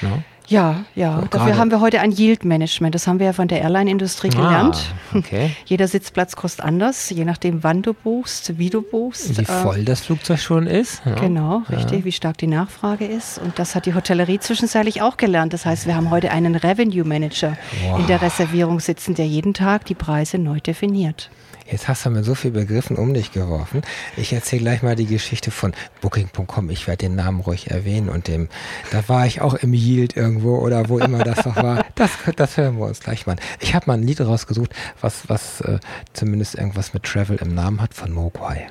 [0.00, 0.24] Ne?
[0.48, 1.20] Ja, ja.
[1.20, 2.94] So, Dafür haben wir heute ein Yield-Management.
[2.94, 4.78] Das haben wir ja von der Airline-Industrie ah, gelernt.
[5.14, 5.54] Okay.
[5.66, 9.38] Jeder Sitzplatz kostet anders, je nachdem, wann du buchst, wie du buchst.
[9.38, 11.02] Wie voll äh, das Flugzeug schon ist.
[11.04, 11.16] Ja.
[11.16, 12.04] Genau, richtig, ja.
[12.06, 13.36] wie stark die Nachfrage ist.
[13.36, 15.52] Und das hat die Hotellerie zwischenzeitlich auch gelernt.
[15.52, 18.00] Das heißt, wir haben heute einen Revenue Manager wow.
[18.00, 21.28] in der Reservierung sitzen, der jeden Tag die Preise neu definiert.
[21.70, 23.82] Jetzt hast du mir so viel Begriffen um dich geworfen.
[24.16, 26.70] Ich erzähle gleich mal die Geschichte von Booking.com.
[26.70, 28.48] Ich werde den Namen ruhig erwähnen und dem,
[28.90, 31.84] da war ich auch im Yield irgendwo oder wo immer das noch war.
[31.94, 33.36] Das, das hören wir uns gleich mal.
[33.60, 35.78] Ich habe mal ein Lied rausgesucht, was, was äh,
[36.14, 38.66] zumindest irgendwas mit Travel im Namen hat von Mogwai.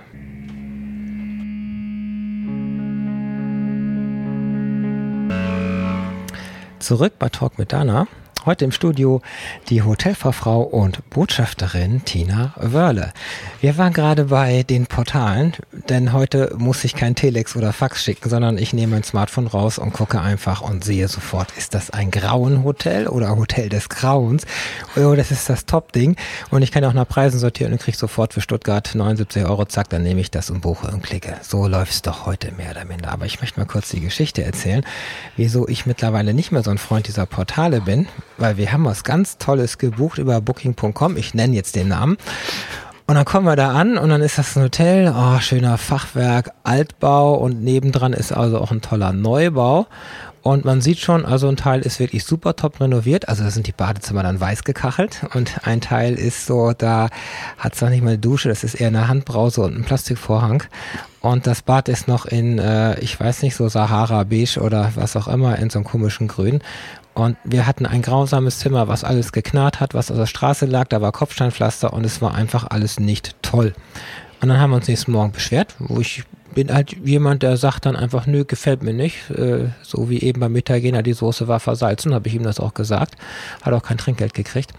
[6.80, 8.08] Zurück bei Talk mit Dana.
[8.44, 9.22] Heute im Studio
[9.70, 13.14] die Hotelfachfrau und Botschafterin Tina Wörle.
[13.60, 15.54] Wir waren gerade bei den Portalen,
[15.90, 19.78] denn heute muss ich kein Telex oder Fax schicken, sondern ich nehme mein Smartphone raus
[19.78, 24.48] und gucke einfach und sehe sofort, ist das ein Grauenhotel oder Hotel des Grauens?
[24.96, 26.16] Oh, das ist das Top-Ding.
[26.50, 29.90] Und ich kann auch nach Preisen sortieren und kriege sofort für Stuttgart 79 Euro, zack,
[29.90, 31.36] dann nehme ich das und buche und klicke.
[31.44, 33.12] So läuft es doch heute mehr oder minder.
[33.12, 34.84] Aber ich möchte mal kurz die Geschichte erzählen,
[35.38, 38.08] wieso ich mittlerweile nicht mehr so ein Freund dieser Portale bin
[38.42, 41.16] weil wir haben was ganz Tolles gebucht über Booking.com.
[41.16, 42.18] Ich nenne jetzt den Namen.
[43.08, 46.52] Und dann kommen wir da an und dann ist das ein Hotel, oh, schöner Fachwerk,
[46.64, 49.88] Altbau und nebendran ist also auch ein toller Neubau.
[50.44, 53.30] Und man sieht schon, also ein Teil ist wirklich super top renoviert.
[53.30, 57.10] Also da sind die Badezimmer dann weiß gekachelt und ein Teil ist so, da
[57.58, 60.64] hat es noch nicht mal eine Dusche, das ist eher eine Handbrause und ein Plastikvorhang.
[61.20, 65.16] Und das Bad ist noch in, äh, ich weiß nicht, so Sahara Beige oder was
[65.16, 66.62] auch immer, in so einem komischen Grün.
[67.14, 70.88] Und wir hatten ein grausames Zimmer, was alles geknarrt hat, was auf der Straße lag,
[70.88, 73.74] da war Kopfsteinpflaster und es war einfach alles nicht toll.
[74.42, 77.86] Und dann haben wir uns nächsten Morgen beschwert, wo ich bin halt jemand, der sagt
[77.86, 79.30] dann einfach, nö, gefällt mir nicht.
[79.30, 82.74] Äh, so wie eben beim Italiener, die Soße war versalzen, habe ich ihm das auch
[82.74, 83.16] gesagt.
[83.62, 84.74] Hat auch kein Trinkgeld gekriegt.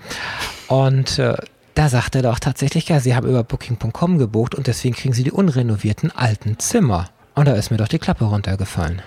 [0.69, 1.37] Und äh,
[1.75, 5.25] da sagt er doch tatsächlich, ja, sie haben über Booking.com gebucht und deswegen kriegen sie
[5.25, 7.09] die unrenovierten alten Zimmer.
[7.35, 9.01] Und da ist mir doch die Klappe runtergefallen.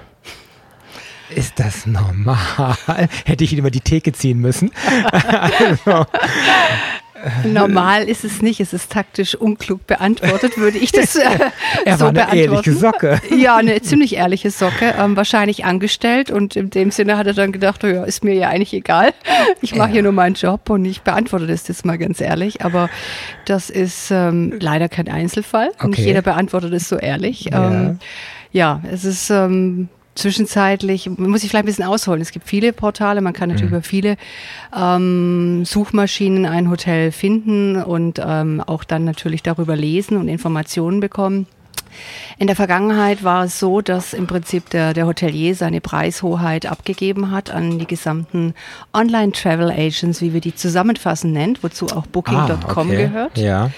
[1.29, 2.75] Ist das normal?
[3.25, 4.71] Hätte ich ihn über die Theke ziehen müssen.
[5.81, 6.05] also,
[7.43, 11.21] Normal ist es nicht, es ist taktisch unklug beantwortet, würde ich das äh,
[11.83, 12.37] er so war eine beantworten.
[12.37, 13.19] ehrliche Socke.
[13.35, 17.51] Ja, eine ziemlich ehrliche Socke, ähm, wahrscheinlich angestellt und in dem Sinne hat er dann
[17.51, 19.11] gedacht, oh ja, ist mir ja eigentlich egal,
[19.61, 19.93] ich mache Ja.
[19.93, 22.89] hier nur meinen Job und ich beantworte das jetzt mal ganz ehrlich, aber
[23.45, 26.03] das ist ähm, leider kein Einzelfall, nicht Okay.
[26.05, 27.45] jeder beantwortet es so ehrlich.
[27.45, 27.71] Ja.
[27.71, 27.99] Ähm,
[28.51, 32.21] ja, es ist ähm, zwischenzeitlich, muss ich vielleicht ein bisschen ausholen.
[32.21, 34.17] Es gibt viele Portale, man kann natürlich über viele
[34.75, 41.47] ähm, Suchmaschinen ein Hotel finden und ähm, auch dann natürlich darüber lesen und Informationen bekommen.
[42.37, 47.31] In der Vergangenheit war es so, dass im Prinzip der, der Hotelier seine Preishoheit abgegeben
[47.31, 48.53] hat an die gesamten
[48.93, 52.97] Online-Travel-Agents, wie wir die zusammenfassend nennt, wozu auch Booking.com Ah, okay.
[52.97, 53.37] gehört.
[53.37, 53.71] Ja.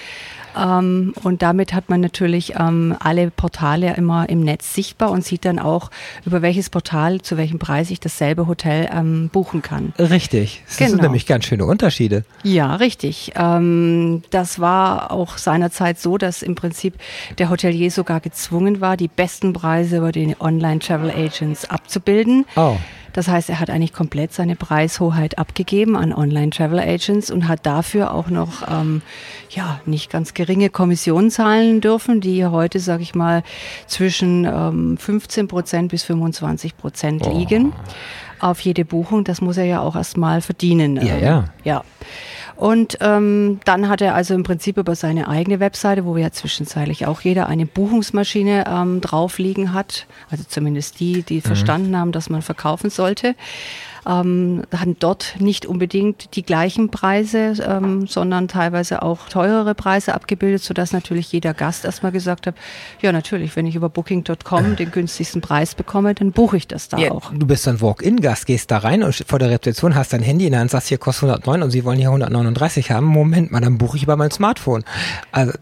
[0.56, 5.44] Ähm, und damit hat man natürlich ähm, alle Portale immer im Netz sichtbar und sieht
[5.44, 5.90] dann auch,
[6.24, 9.92] über welches Portal zu welchem Preis ich dasselbe Hotel ähm, buchen kann.
[9.98, 10.62] Richtig.
[10.66, 11.02] Das sind Genau.
[11.04, 12.24] nämlich ganz schöne Unterschiede.
[12.42, 13.32] Ja, richtig.
[13.36, 16.94] Ähm, das war auch seinerzeit so, dass im Prinzip
[17.38, 22.44] der Hotelier sogar gezwungen war, die besten Preise über die Online-Travel-Agents abzubilden.
[22.56, 22.76] Oh.
[23.18, 28.30] Das heißt, er hat eigentlich komplett seine Preishoheit abgegeben an Online-Travel-Agents und hat dafür auch
[28.30, 29.02] noch ähm,
[29.50, 33.42] ja nicht ganz geringe Kommissionen zahlen dürfen, die heute, sage ich mal,
[33.88, 37.72] zwischen ähm, 15 Prozent bis 25 Prozent liegen
[38.38, 39.24] auf jede Buchung.
[39.24, 40.94] Das muss er ja auch erstmal verdienen.
[40.94, 41.44] Ja, Ähm, ja.
[41.64, 41.84] ja.
[42.58, 47.06] Und ähm, dann hat er also im Prinzip über seine eigene Webseite, wo ja zwischenzeitlich
[47.06, 52.28] auch jeder eine Buchungsmaschine ähm, drauf liegen hat, also zumindest die, die verstanden haben, dass
[52.28, 53.36] man verkaufen sollte,
[54.06, 60.62] ähm, haben dort nicht unbedingt die gleichen Preise, ähm, sondern teilweise auch teurere Preise abgebildet,
[60.62, 62.54] sodass natürlich jeder Gast erstmal gesagt hat,
[63.00, 66.98] ja natürlich, wenn ich über Booking.com den günstigsten Preis bekomme, dann buche ich das da
[66.98, 67.32] Ja, auch.
[67.32, 70.52] du bist ein Walk-in-Gast, gehst da rein und vor der Rezeption hast dein Handy in
[70.52, 73.06] der Hand, sagst, hier kostet 109 und sie wollen hier 139 haben.
[73.06, 74.84] Moment mal, dann buche ich über mein Smartphone.
[75.32, 75.52] Also,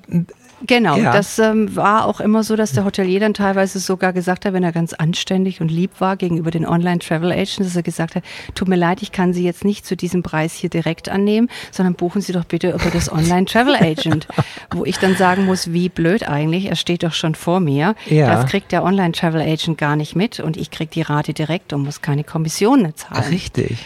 [0.67, 1.13] Genau, Ja.
[1.13, 4.63] das ähm, war auch immer so, dass der Hotelier dann teilweise sogar gesagt hat, wenn
[4.63, 8.23] er ganz anständig und lieb war gegenüber den Online-Travel-Agents, dass er gesagt hat,
[8.55, 11.95] tut mir leid, ich kann Sie jetzt nicht zu diesem Preis hier direkt annehmen, sondern
[11.95, 14.29] buchen Sie doch bitte über das Online-Travel-Agent.
[14.75, 17.95] wo ich dann sagen muss, wie blöd eigentlich, er steht doch schon vor mir.
[18.07, 18.27] Ja.
[18.29, 22.01] Das kriegt der Online-Travel-Agent gar nicht mit und ich krieg die Rate direkt und muss
[22.03, 23.25] keine Kommissionen zahlen.
[23.31, 23.79] richtig.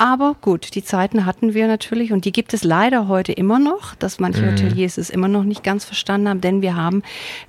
[0.00, 3.96] Aber gut, die Zeiten hatten wir natürlich und die gibt es leider heute immer noch,
[3.96, 4.52] dass manche Mhm.
[4.52, 7.02] Hoteliers es immer noch nicht ganz verstanden haben, denn wir haben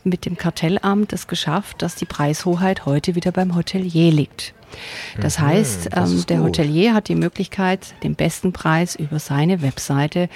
[0.04, 4.56] mit dem Kartellamt es geschafft, dass die Preishoheit heute wieder beim Hotelier liegt.
[5.20, 6.44] Das heißt, Mhm, das ähm, der.
[6.44, 10.30] Hotelier hat die Möglichkeit, den besten Preis über seine Webseite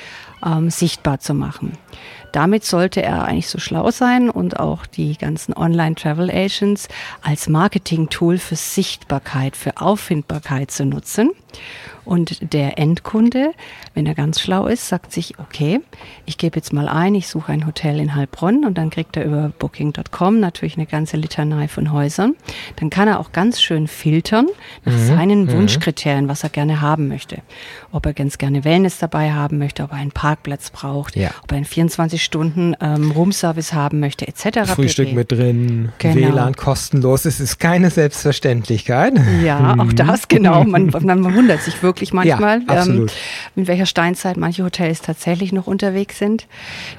[0.45, 1.77] ähm, sichtbar zu machen.
[2.31, 6.87] Damit sollte er eigentlich so schlau sein und auch die ganzen Online-Travel-Agents
[7.21, 11.29] als Marketing-Tool für Sichtbarkeit, für Auffindbarkeit zu nutzen.
[12.05, 13.53] Und der Endkunde,
[13.93, 15.79] wenn er ganz schlau ist, sagt sich, okay,
[16.25, 19.25] ich gebe jetzt mal ein, ich suche ein Hotel in Heilbronn und dann kriegt er
[19.25, 22.35] über Booking.com natürlich eine ganze Litanei von Häusern.
[22.77, 24.47] Dann kann er auch ganz schön filtern filtern
[24.85, 25.07] nach mhm.
[25.07, 25.51] seinen mhm.
[25.53, 27.37] Wunschkriterien, was er gerne haben möchte.
[27.91, 31.31] Ob er ganz gerne Wellness dabei haben möchte, ob er einen Parkplatz braucht, ja.
[31.43, 34.71] ob er einen 24 Stunden ähm, Roomservice haben möchte, etc.
[34.71, 35.15] Frühstück pp.
[35.15, 36.15] mit drin, genau.
[36.33, 37.25] WLAN kostenlos.
[37.25, 39.13] Es ist keine Selbstverständlichkeit.
[39.43, 40.63] Ja, auch das genau.
[40.63, 43.07] Man, man wundert sich wirklich manchmal, ja, ähm,
[43.55, 46.47] in welcher Steinzeit manche Hotels tatsächlich noch unterwegs sind.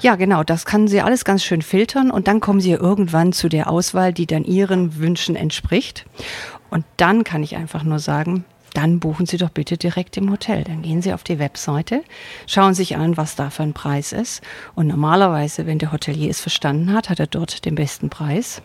[0.01, 0.43] Ja, genau.
[0.43, 4.13] Das kann sie alles ganz schön filtern und dann kommen sie irgendwann zu der Auswahl,
[4.13, 6.05] die dann ihren Wünschen entspricht.
[6.75, 10.65] Und dann kann ich einfach nur sagen, dann buchen Sie doch bitte direkt im Hotel.
[10.65, 12.03] Dann gehen Sie auf die Webseite,
[12.47, 14.41] schauen sich an, was da für ein Preis ist.
[14.75, 18.61] Und normalerweise, wenn der Hotelier es verstanden hat, hat er dort den besten Preis.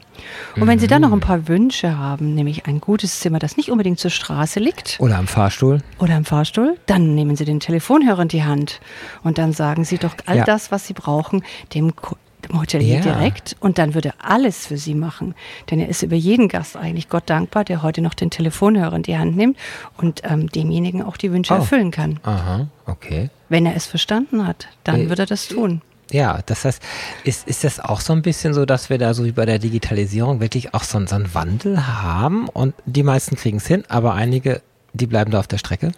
[0.56, 3.70] Und wenn Sie dann noch ein paar Wünsche haben, nämlich ein gutes Zimmer, das nicht
[3.70, 4.96] unbedingt zur Straße liegt.
[4.98, 5.78] Oder am Fahrstuhl.
[6.00, 8.80] Oder am Fahrstuhl, dann nehmen Sie den Telefonhörer in die Hand.
[9.22, 10.44] Und dann sagen Sie doch all ja.
[10.44, 11.44] das, was Sie brauchen,
[11.74, 11.92] dem
[12.50, 13.00] dem Hotelier ja.
[13.00, 15.34] direkt und dann würde er alles für sie machen.
[15.70, 19.02] Denn er ist über jeden Gast eigentlich Gott dankbar, der heute noch den Telefonhörer in
[19.02, 19.56] die Hand nimmt
[19.96, 21.58] und ähm, demjenigen auch die Wünsche oh.
[21.58, 22.20] erfüllen kann.
[22.22, 23.30] Aha, okay.
[23.48, 25.82] Wenn er es verstanden hat, dann äh, wird er das tun.
[26.12, 26.82] Ja, das heißt,
[27.22, 29.60] ist, ist das auch so ein bisschen so, dass wir da so wie bei der
[29.60, 34.14] Digitalisierung wirklich auch so, so einen Wandel haben und die meisten kriegen es hin, aber
[34.14, 34.60] einige,
[34.92, 35.92] die bleiben da auf der Strecke?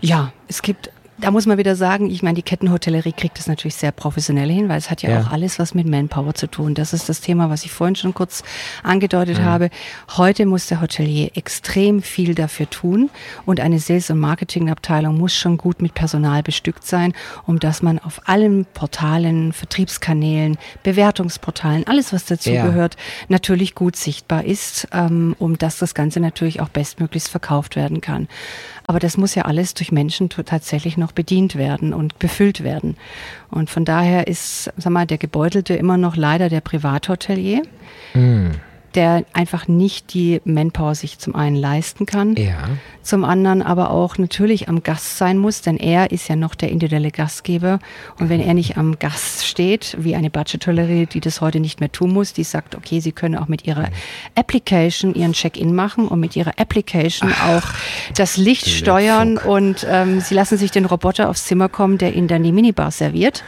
[0.00, 0.90] Ja, es gibt
[1.22, 4.68] da muss man wieder sagen, ich meine, die Kettenhotellerie kriegt das natürlich sehr professionell hin,
[4.68, 6.74] weil es hat ja, ja, auch alles was mit Manpower zu tun.
[6.74, 8.42] Das ist das Thema, was ich vorhin schon kurz
[8.82, 9.44] angedeutet mhm.
[9.44, 9.70] habe.
[10.16, 13.08] Heute muss der Hotelier extrem viel dafür tun
[13.46, 17.12] und eine Sales- und Marketingabteilung muss schon gut mit Personal bestückt sein,
[17.46, 23.26] um dass man auf allen Portalen, Vertriebskanälen, Bewertungsportalen, alles was dazugehört, ja.
[23.28, 28.26] natürlich gut sichtbar ist, ähm, um dass das Ganze natürlich auch bestmöglichst verkauft werden kann.
[28.88, 32.96] Aber das muss ja alles durch Menschen tatsächlich noch bedient werden und befüllt werden.
[33.50, 37.62] Und von daher ist, sag mal, der Gebeutelte immer noch leider der Privathotelier.
[38.14, 38.50] Mm
[38.94, 42.68] der einfach nicht die Manpower sich zum einen leisten kann, ja.
[43.02, 46.70] zum anderen aber auch natürlich am Gast sein muss, denn er ist ja noch der
[46.70, 47.78] individuelle Gastgeber
[48.18, 51.90] und wenn er nicht am Gast steht, wie eine Budget-Tolerie, die das heute nicht mehr
[51.90, 53.88] tun muss, die sagt, okay, sie können auch mit ihrer
[54.34, 57.62] Application ihren Check-in machen und mit ihrer Application Ach, auch
[58.14, 59.46] das Licht steuern Funk.
[59.46, 62.90] und ähm, sie lassen sich den Roboter aufs Zimmer kommen, der ihnen dann die Minibar
[62.90, 63.44] serviert.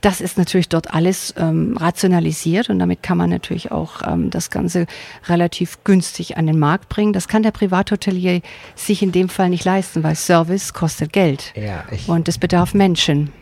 [0.00, 4.50] Das ist natürlich dort alles ähm, rationalisiert und damit kann man natürlich auch ähm, das
[4.50, 4.81] Ganze
[5.26, 7.12] relativ günstig an den Markt bringen.
[7.12, 8.40] Das kann der Privathotelier
[8.74, 11.52] sich in dem Fall nicht leisten, weil Service kostet Geld.
[11.54, 13.32] Ja, und es bedarf Menschen.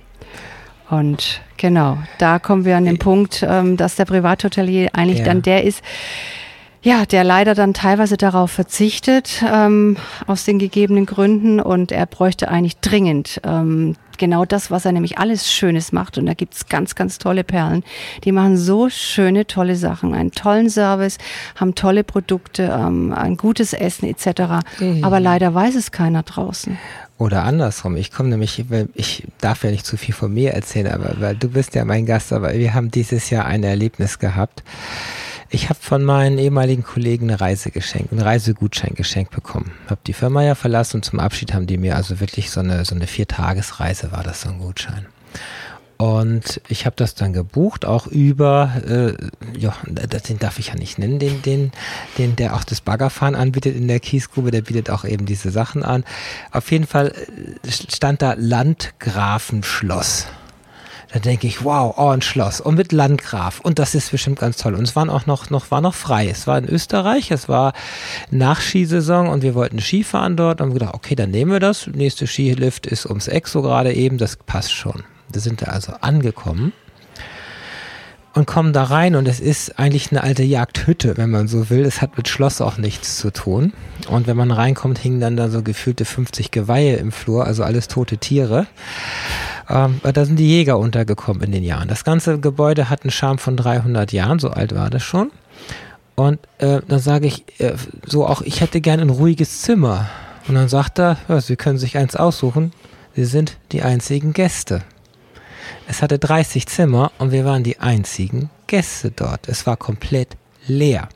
[0.91, 5.25] Und genau, da kommen wir an den Punkt, ähm, dass der Privathotelier eigentlich ja.
[5.25, 5.83] dann der ist,
[6.83, 11.61] ja, der leider dann teilweise darauf verzichtet, ähm, aus den gegebenen Gründen.
[11.61, 16.17] Und er bräuchte eigentlich dringend ähm, genau das, was er nämlich alles Schönes macht.
[16.17, 17.85] Und da gibt's ganz, ganz tolle Perlen.
[18.25, 21.19] Die machen so schöne, tolle Sachen, einen tollen Service,
[21.57, 24.65] haben tolle Produkte, ähm, ein gutes Essen etc.
[24.79, 25.05] Mhm.
[25.05, 26.79] Aber leider weiß es keiner draußen.
[27.19, 28.65] Oder andersrum, ich komme nämlich,
[28.95, 32.07] ich darf ja nicht zu viel von mir erzählen, aber weil du bist ja mein
[32.07, 34.63] Gast, aber wir haben dieses Jahr ein Erlebnis gehabt.
[35.53, 39.73] Ich habe von meinen ehemaligen Kollegen eine Reise geschenkt, einen Reisegutschein geschenkt bekommen.
[39.89, 42.85] Habe die Firma ja verlassen und zum Abschied haben die mir also wirklich so eine
[42.85, 45.07] so eine Viertagesreise war das so ein Gutschein.
[45.97, 49.13] Und ich habe das dann gebucht, auch über, äh,
[49.59, 51.73] ja, den darf ich ja nicht nennen, den, den,
[52.17, 55.83] den, der auch das Baggerfahren anbietet in der Kiesgrube, der bietet auch eben diese Sachen
[55.83, 56.05] an.
[56.53, 60.27] Auf jeden Fall äh, stand da Landgrafenschloss.
[61.13, 64.59] Da denke ich, wow, oh, ein Schloss und mit Landgraf und das ist bestimmt ganz
[64.59, 64.75] toll.
[64.75, 66.29] Und es waren auch noch, noch, war noch frei.
[66.29, 67.73] Es war in Österreich, es war
[68.31, 71.89] Nachskisaison und wir wollten Skifahren dort und haben gedacht, okay, dann nehmen wir das.
[71.89, 75.03] Nächste Skilift ist ums Eck so gerade eben, das passt schon.
[75.33, 76.73] Da sind wir also angekommen
[78.35, 81.85] und kommen da rein und es ist eigentlich eine alte Jagdhütte, wenn man so will.
[81.85, 83.73] Es hat mit Schloss auch nichts zu tun.
[84.09, 87.89] Und wenn man reinkommt, hingen dann da so gefühlte 50 Geweihe im Flur, also alles
[87.89, 88.67] tote Tiere.
[89.71, 91.89] Ähm, da sind die Jäger untergekommen in den Jahren.
[91.89, 95.31] Das ganze Gebäude hat einen Charme von 300 Jahren, so alt war das schon.
[96.17, 100.11] Und äh, dann sage ich äh, so auch, ich hätte gern ein ruhiges Zimmer.
[100.49, 102.73] Und dann sagt er, ja, Sie können sich eins aussuchen.
[103.15, 104.83] Sie sind die einzigen Gäste.
[105.87, 109.49] Es hatte 30 Zimmer und wir waren die einzigen Gäste dort.
[109.49, 111.09] Es war komplett leer.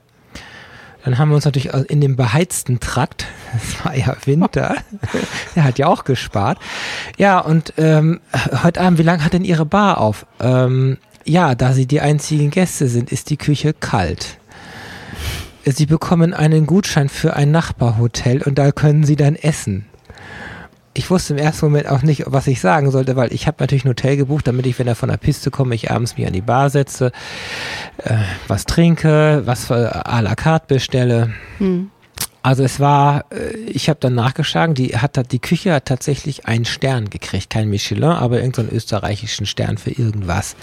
[1.05, 4.77] Dann haben wir uns natürlich in dem beheizten Trakt, es war ja Winter,
[5.55, 6.59] der hat ja auch gespart.
[7.19, 8.21] Ja, und ähm,
[8.63, 10.27] heute Abend, wie lange hat denn Ihre Bar auf?
[10.41, 14.39] Ähm, ja, da Sie die einzigen Gäste sind, ist die Küche kalt.
[15.65, 19.87] Sie bekommen einen Gutschein für ein Nachbarhotel und da können Sie dann essen
[20.95, 23.85] ich wusste im ersten Moment auch nicht, was ich sagen sollte, weil ich habe natürlich
[23.85, 26.33] ein Hotel gebucht, damit ich, wenn er von der Piste komme, ich abends mich an
[26.33, 27.11] die Bar setze,
[27.99, 28.15] äh,
[28.47, 31.33] was trinke, was für à la carte bestelle.
[31.59, 31.91] Hm.
[32.45, 36.67] Also es war, äh, ich habe dann nachgeschlagen, die hat die Küche hat tatsächlich einen
[36.67, 40.55] Stern gekriegt, kein Michelin, aber irgendeinen so österreichischen Stern für irgendwas.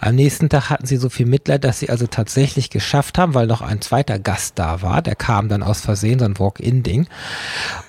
[0.00, 3.48] Am nächsten Tag hatten sie so viel Mitleid, dass sie also tatsächlich geschafft haben, weil
[3.48, 7.08] noch ein zweiter Gast da war, der kam dann aus Versehen, so ein Walk-in-Ding.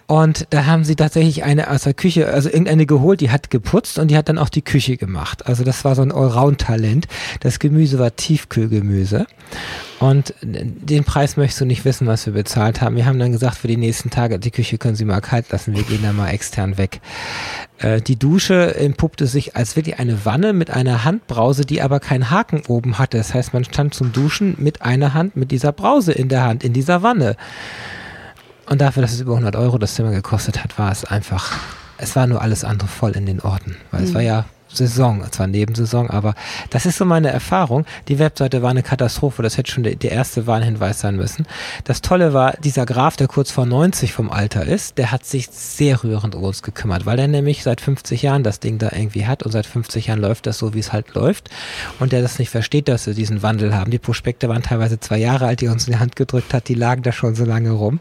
[0.08, 4.00] Und da haben sie tatsächlich eine aus der Küche, also irgendeine geholt, die hat geputzt
[4.00, 5.46] und die hat dann auch die Küche gemacht.
[5.46, 7.08] Also das war so ein Allround-Talent.
[7.42, 9.28] Das Gemüse war Tiefkühlgemüse.
[10.00, 12.96] Und den Preis möchtest du nicht wissen, was wir bezahlt haben.
[12.96, 15.76] Wir haben dann gesagt, für die nächsten Tage, die Küche können Sie mal kalt lassen,
[15.76, 17.02] wir gehen da mal extern weg.
[17.80, 22.30] Äh, die Dusche entpuppte sich als wirklich eine Wanne mit einer Handbrause, die aber keinen
[22.30, 23.18] Haken oben hatte.
[23.18, 26.64] Das heißt, man stand zum Duschen mit einer Hand mit dieser Brause in der Hand,
[26.64, 27.36] in dieser Wanne.
[28.68, 31.54] Und dafür, dass es über 100 Euro das Zimmer gekostet hat, war es einfach,
[31.98, 33.78] es war nur alles andere voll in den Orten.
[33.92, 34.08] Weil mhm.
[34.08, 34.46] es war ja
[34.78, 36.36] Saison, zwar Nebensaison, aber
[36.70, 37.86] das ist so meine Erfahrung.
[38.08, 41.46] Die Webseite war eine Katastrophe, das hätte schon der, der erste Warnhinweis sein müssen.
[41.84, 45.50] Das Tolle war, dieser Graf, der kurz vor 90 vom Alter ist, der hat sich
[45.52, 49.26] sehr rührend um uns gekümmert, weil er nämlich seit 50 Jahren das Ding da irgendwie
[49.26, 51.50] hat und seit 50 Jahren läuft das so, wie es halt läuft
[52.00, 53.92] und der das nicht versteht, dass wir diesen Wandel haben.
[53.92, 56.68] Die Prospekte waren teilweise zwei Jahre alt, die er uns in die Hand gedrückt hat,
[56.68, 58.00] die lagen da schon so lange rum.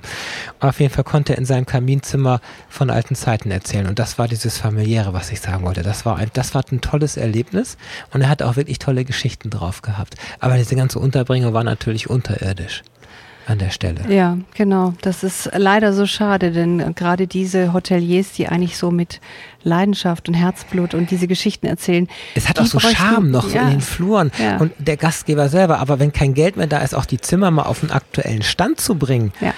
[0.61, 4.19] Und auf jeden Fall konnte er in seinem Kaminzimmer von alten Zeiten erzählen und das
[4.19, 5.83] war dieses familiäre, was ich sagen wollte.
[5.83, 7.77] Das war ein, das war ein tolles Erlebnis
[8.13, 10.15] und er hat auch wirklich tolle Geschichten drauf gehabt.
[10.41, 12.83] Aber diese ganze Unterbringung war natürlich unterirdisch
[13.47, 14.01] an der Stelle.
[14.13, 14.95] Ja, genau.
[15.03, 19.21] Das ist leider so schade, denn gerade diese Hoteliers, die eigentlich so mit
[19.63, 22.09] Leidenschaft und Herzblut und diese Geschichten erzählen.
[22.35, 23.63] Es hat auch so Charme noch ja.
[23.63, 24.57] in den Fluren ja.
[24.59, 25.79] und der Gastgeber selber.
[25.79, 28.81] Aber wenn kein Geld mehr da ist, auch die Zimmer mal auf den aktuellen Stand
[28.81, 29.55] zu bringen, ja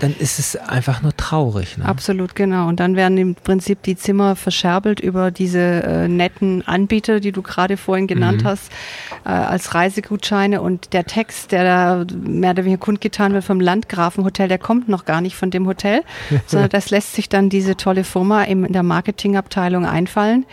[0.00, 1.78] dann ist es einfach nur traurig.
[1.78, 1.84] Ne?
[1.84, 2.68] Absolut, genau.
[2.68, 7.42] Und dann werden im Prinzip die Zimmer verscherbelt über diese äh, netten Anbieter, die du
[7.42, 8.48] gerade vorhin genannt mhm.
[8.48, 8.72] hast,
[9.24, 10.60] äh, als Reisegutscheine.
[10.60, 15.04] Und der Text, der da mehr oder weniger kundgetan wird vom Landgrafenhotel, der kommt noch
[15.04, 16.02] gar nicht von dem Hotel,
[16.46, 20.46] sondern das lässt sich dann diese tolle Firma in der Marketingabteilung einfallen.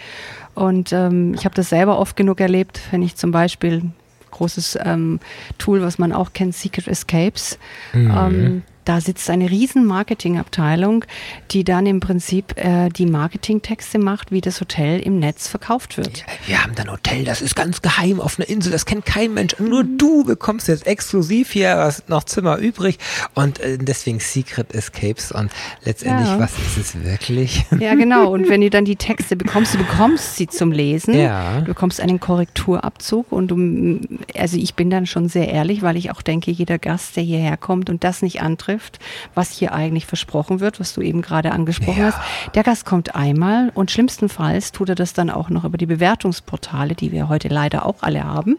[0.55, 3.84] Und ähm, ich habe das selber oft genug erlebt, wenn ich zum Beispiel
[4.31, 5.19] großes ähm,
[5.58, 7.58] Tool, was man auch kennt, Secret Escapes.
[7.93, 8.12] Mhm.
[8.15, 11.05] Ähm, da sitzt eine riesen Marketingabteilung,
[11.51, 16.23] die dann im Prinzip äh, die Marketingtexte macht, wie das Hotel im Netz verkauft wird.
[16.45, 19.55] Wir haben ein Hotel, das ist ganz geheim auf einer Insel, das kennt kein Mensch.
[19.59, 22.99] Nur du bekommst jetzt exklusiv hier was noch Zimmer übrig
[23.33, 25.51] und äh, deswegen Secret Escapes und
[25.83, 26.39] letztendlich, ja.
[26.39, 27.65] was ist es wirklich?
[27.85, 28.31] Ja, genau.
[28.31, 31.59] Und wenn du dann die Texte bekommst, du bekommst sie zum Lesen, ja.
[31.59, 33.99] du bekommst einen Korrekturabzug und du,
[34.35, 37.57] also ich bin dann schon sehr ehrlich, weil ich auch denke, jeder Gast, der hierher
[37.57, 38.99] kommt und das nicht antrifft, betrifft,
[39.33, 42.05] was hier eigentlich versprochen wird, was du eben gerade angesprochen ja.
[42.13, 42.55] hast.
[42.55, 46.95] Der Gast kommt einmal und schlimmstenfalls tut er das dann auch noch über die Bewertungsportale,
[46.95, 48.57] die wir heute leider auch alle haben,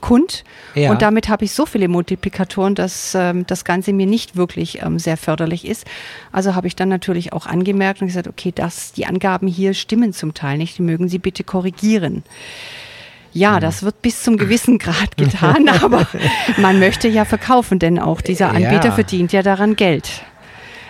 [0.00, 0.44] kund.
[0.74, 0.90] Ja.
[0.90, 4.98] Und damit habe ich so viele Multiplikatoren, dass ähm, das Ganze mir nicht wirklich ähm,
[4.98, 5.86] sehr förderlich ist.
[6.32, 10.12] Also habe ich dann natürlich auch angemerkt und gesagt, okay, das, die Angaben hier stimmen
[10.12, 12.22] zum Teil nicht, die mögen Sie bitte korrigieren.
[13.32, 13.60] Ja, mhm.
[13.60, 16.06] das wird bis zum gewissen Grad getan, aber
[16.56, 18.92] man möchte ja verkaufen, denn auch dieser Anbieter ja.
[18.92, 20.22] verdient ja daran Geld.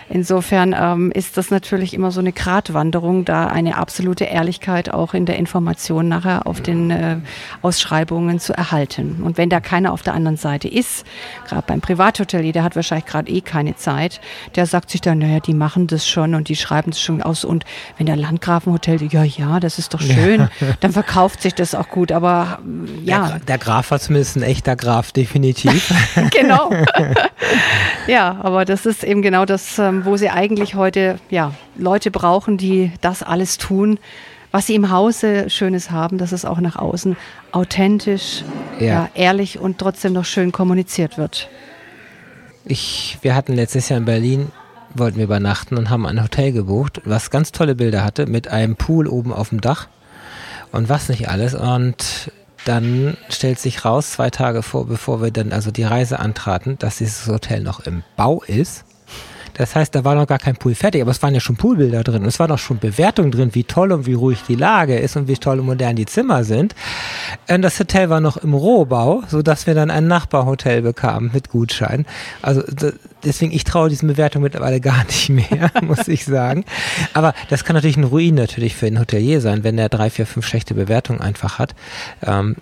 [0.09, 5.25] Insofern ähm, ist das natürlich immer so eine Gratwanderung, da eine absolute Ehrlichkeit auch in
[5.25, 7.17] der Information nachher auf den äh,
[7.61, 9.21] Ausschreibungen zu erhalten.
[9.23, 11.05] Und wenn da keiner auf der anderen Seite ist,
[11.47, 14.19] gerade beim Privathotelier, der hat wahrscheinlich gerade eh keine Zeit,
[14.55, 17.45] der sagt sich dann, naja, die machen das schon und die schreiben es schon aus.
[17.45, 17.65] Und
[17.97, 20.67] wenn der Landgrafenhotel, ja, ja, das ist doch schön, ja.
[20.79, 22.11] dann verkauft sich das auch gut.
[22.11, 22.59] Aber
[23.03, 23.27] ja.
[23.27, 25.93] Der, der Graf war zumindest ein echter Graf, definitiv.
[26.31, 26.71] genau.
[28.07, 32.57] ja, aber das ist eben genau das, ähm, wo sie eigentlich heute ja, Leute brauchen,
[32.57, 33.99] die das alles tun,
[34.51, 37.15] was sie im Hause Schönes haben, dass es auch nach außen
[37.51, 38.43] authentisch,
[38.79, 38.85] ja.
[38.85, 39.09] ja.
[39.13, 41.49] ehrlich und trotzdem noch schön kommuniziert wird.
[42.65, 44.51] Ich, wir hatten letztes Jahr in Berlin,
[44.93, 48.75] wollten wir übernachten und haben ein Hotel gebucht, was ganz tolle Bilder hatte, mit einem
[48.75, 49.87] Pool oben auf dem Dach
[50.71, 51.53] und was nicht alles.
[51.53, 52.31] Und
[52.65, 56.97] dann stellt sich raus, zwei Tage vor, bevor wir dann also die Reise antraten, dass
[56.97, 58.85] dieses Hotel noch im Bau ist
[59.59, 62.01] das heißt, da war noch gar kein Pool fertig, aber es waren ja schon Poolbilder
[62.01, 62.21] drin.
[62.21, 65.17] Und es waren auch schon Bewertungen drin, wie toll und wie ruhig die Lage ist
[65.17, 66.73] und wie toll und modern die Zimmer sind.
[67.49, 72.05] Und das Hotel war noch im Rohbau, sodass wir dann ein Nachbarhotel bekamen mit Gutschein.
[72.41, 72.63] Also
[73.25, 76.63] deswegen, ich traue diesen Bewertungen mittlerweile gar nicht mehr, muss ich sagen.
[77.13, 80.25] Aber das kann natürlich ein Ruin natürlich für ein Hotelier sein, wenn er drei, vier,
[80.25, 81.75] fünf schlechte Bewertungen einfach hat.
[82.25, 82.55] Ähm,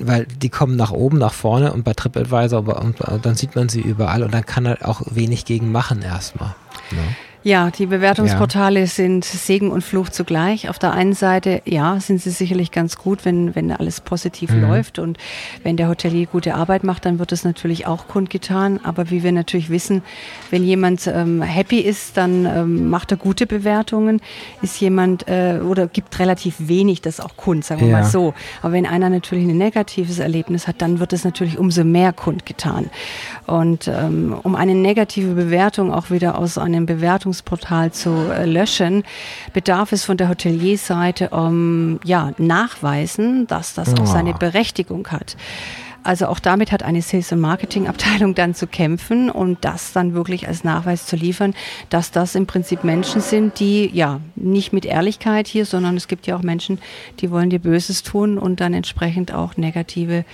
[0.00, 3.68] weil die kommen nach oben, nach vorne und bei TripAdvisor und, und dann sieht man
[3.68, 6.54] sie überall und dann kann er auch wenig gegen machen erstmal.
[6.90, 7.16] Ne?
[7.44, 8.86] Ja, die Bewertungsportale ja.
[8.86, 10.70] sind Segen und Fluch zugleich.
[10.70, 14.62] Auf der einen Seite, ja, sind sie sicherlich ganz gut, wenn, wenn alles positiv mhm.
[14.62, 15.18] läuft und
[15.62, 18.80] wenn der Hotelier gute Arbeit macht, dann wird es natürlich auch kundgetan.
[18.82, 20.02] Aber wie wir natürlich wissen,
[20.50, 24.22] wenn jemand ähm, happy ist, dann ähm, macht er gute Bewertungen.
[24.62, 27.98] Ist jemand äh, oder gibt relativ wenig das auch kund, sagen wir ja.
[27.98, 28.32] mal so.
[28.62, 32.88] Aber wenn einer natürlich ein negatives Erlebnis hat, dann wird es natürlich umso mehr kundgetan.
[33.46, 39.04] Und ähm, um eine negative Bewertung auch wieder aus einem Bewertungs Buchungsportal zu äh, löschen,
[39.52, 45.36] bedarf es von der Hotelierseite um ja, nachweisen, dass das auch seine Berechtigung hat.
[46.02, 50.46] Also auch damit hat eine Sales- und Marketing-Abteilung dann zu kämpfen und das dann wirklich
[50.46, 51.54] als Nachweis zu liefern,
[51.88, 56.26] dass das im Prinzip Menschen sind, die ja nicht mit Ehrlichkeit hier, sondern es gibt
[56.26, 56.78] ja auch Menschen,
[57.20, 60.26] die wollen dir Böses tun und dann entsprechend auch negative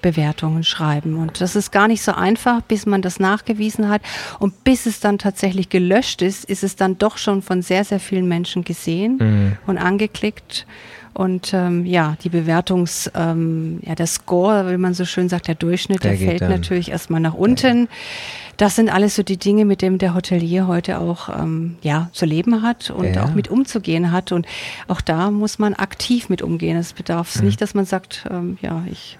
[0.00, 1.16] Bewertungen schreiben.
[1.16, 4.02] Und das ist gar nicht so einfach, bis man das nachgewiesen hat.
[4.38, 8.00] Und bis es dann tatsächlich gelöscht ist, ist es dann doch schon von sehr, sehr
[8.00, 9.56] vielen Menschen gesehen mhm.
[9.66, 10.66] und angeklickt.
[11.14, 15.56] Und ähm, ja, die Bewertungs, ähm, ja, der Score, wie man so schön sagt, der
[15.56, 16.50] Durchschnitt, der, der fällt dann.
[16.50, 17.88] natürlich erstmal nach unten.
[18.58, 22.26] Das sind alles so die Dinge, mit denen der Hotelier heute auch ähm, ja, zu
[22.26, 23.24] leben hat und ja.
[23.24, 24.32] auch mit umzugehen hat.
[24.32, 24.46] Und
[24.88, 26.76] auch da muss man aktiv mit umgehen.
[26.76, 27.46] Es bedarf mhm.
[27.46, 29.16] nicht, dass man sagt, ähm, ja, ich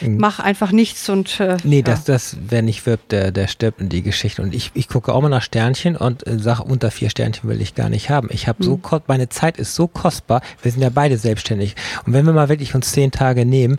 [0.00, 0.16] mhm.
[0.16, 1.40] mache einfach nichts und.
[1.40, 1.82] Äh, nee, ja.
[1.82, 4.40] das, das, wer nicht wirbt, der, der stirbt in die Geschichte.
[4.40, 7.60] Und ich, ich gucke auch mal nach Sternchen und äh, sage, unter vier Sternchen will
[7.60, 8.28] ich gar nicht haben.
[8.32, 8.80] Ich habe mhm.
[8.82, 10.40] so, meine Zeit ist so kostbar.
[10.62, 11.76] Wir sind ja beide selbstständig.
[12.06, 13.78] Und wenn wir mal wirklich uns zehn Tage nehmen,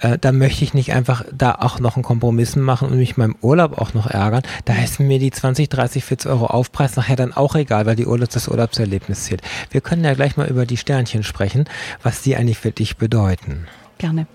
[0.00, 3.36] äh, dann möchte ich nicht einfach da auch noch einen Kompromiss machen und mich meinem
[3.40, 4.33] Urlaub auch noch ärgern.
[4.64, 8.06] Da ist mir die 20, 30, 40 Euro Aufpreis nachher dann auch egal, weil die
[8.06, 9.42] Urlaub, das Urlaubserlebnis zählt.
[9.70, 11.64] Wir können ja gleich mal über die Sternchen sprechen,
[12.02, 13.66] was die eigentlich für dich bedeuten.
[13.98, 14.26] Gerne.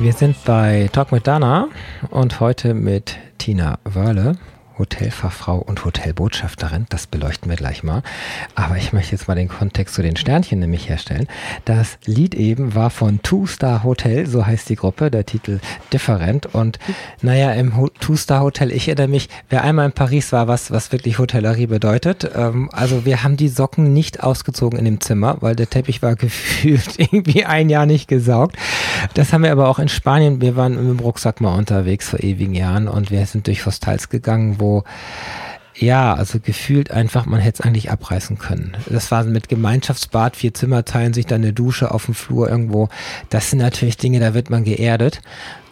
[0.00, 1.68] Wir sind bei Talk mit Dana
[2.10, 4.36] und heute mit Tina Wörle.
[4.78, 6.86] Hotelfachfrau und Hotelbotschafterin.
[6.88, 8.02] Das beleuchten wir gleich mal.
[8.54, 11.26] Aber ich möchte jetzt mal den Kontext zu den Sternchen nämlich herstellen.
[11.64, 15.60] Das Lied eben war von Two Star Hotel, so heißt die Gruppe, der Titel
[15.92, 16.46] Different.
[16.54, 16.78] Und
[17.22, 20.92] naja, im Two Star Hotel, ich erinnere mich, wer einmal in Paris war, was, was
[20.92, 22.30] wirklich Hotellerie bedeutet.
[22.34, 26.14] Ähm, also wir haben die Socken nicht ausgezogen in dem Zimmer, weil der Teppich war
[26.16, 28.56] gefühlt irgendwie ein Jahr nicht gesaugt.
[29.14, 30.40] Das haben wir aber auch in Spanien.
[30.40, 34.56] Wir waren dem Rucksack mal unterwegs vor ewigen Jahren und wir sind durch Hostels gegangen,
[34.58, 34.67] wo
[35.80, 38.76] ja, also gefühlt einfach, man hätte es eigentlich abreißen können.
[38.86, 42.88] Das war mit Gemeinschaftsbad, vier Zimmer teilen sich dann eine Dusche auf dem Flur irgendwo.
[43.30, 45.20] Das sind natürlich Dinge, da wird man geerdet.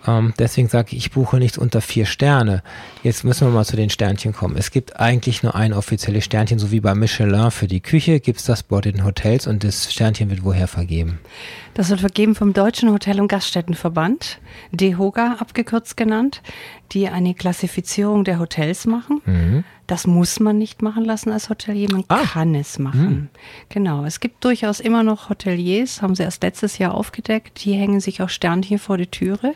[0.07, 2.63] Ähm, deswegen sage ich, ich buche nichts unter vier Sterne.
[3.03, 4.57] Jetzt müssen wir mal zu den Sternchen kommen.
[4.57, 8.39] Es gibt eigentlich nur ein offizielles Sternchen, so wie bei Michelin für die Küche gibt
[8.39, 11.19] es das bei den Hotels und das Sternchen wird woher vergeben?
[11.77, 14.39] Das wird vergeben vom Deutschen Hotel- und Gaststättenverband,
[14.73, 16.41] DEHOGA abgekürzt genannt,
[16.93, 19.21] die eine Klassifizierung der Hotels machen.
[19.27, 19.65] Mhm.
[19.87, 22.19] Das muss man nicht machen lassen als Hotelier, man ah.
[22.25, 23.09] kann es machen.
[23.09, 23.29] Mhm.
[23.69, 28.01] Genau, es gibt durchaus immer noch Hoteliers, haben sie erst letztes Jahr aufgedeckt, die hängen
[28.01, 29.55] sich auch Sternchen vor die Türe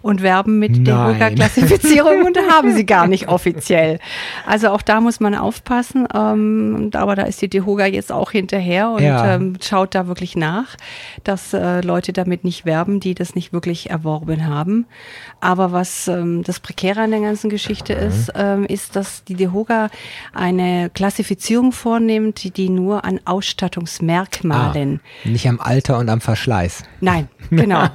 [0.00, 0.84] und werben mit Nein.
[0.84, 3.98] der DEHOGA-Klassifizierung und haben sie gar nicht offiziell.
[4.46, 8.88] Also auch da muss man aufpassen, ähm, aber da ist die DEHOGA jetzt auch hinterher
[8.90, 9.34] und ja.
[9.34, 10.76] ähm, schaut da wirklich nach,
[11.22, 14.86] dass äh, Leute damit nicht werben, die das nicht wirklich erworben haben.
[15.40, 18.06] Aber was ähm, das Prekäre an der ganzen Geschichte mhm.
[18.08, 19.90] ist, ähm, ist, dass die DEHOGA
[20.32, 25.00] eine Klassifizierung vornimmt, die, die nur an Ausstattungsmerkmalen.
[25.24, 26.84] Ah, nicht am Alter und am Verschleiß.
[27.00, 27.86] Nein, genau.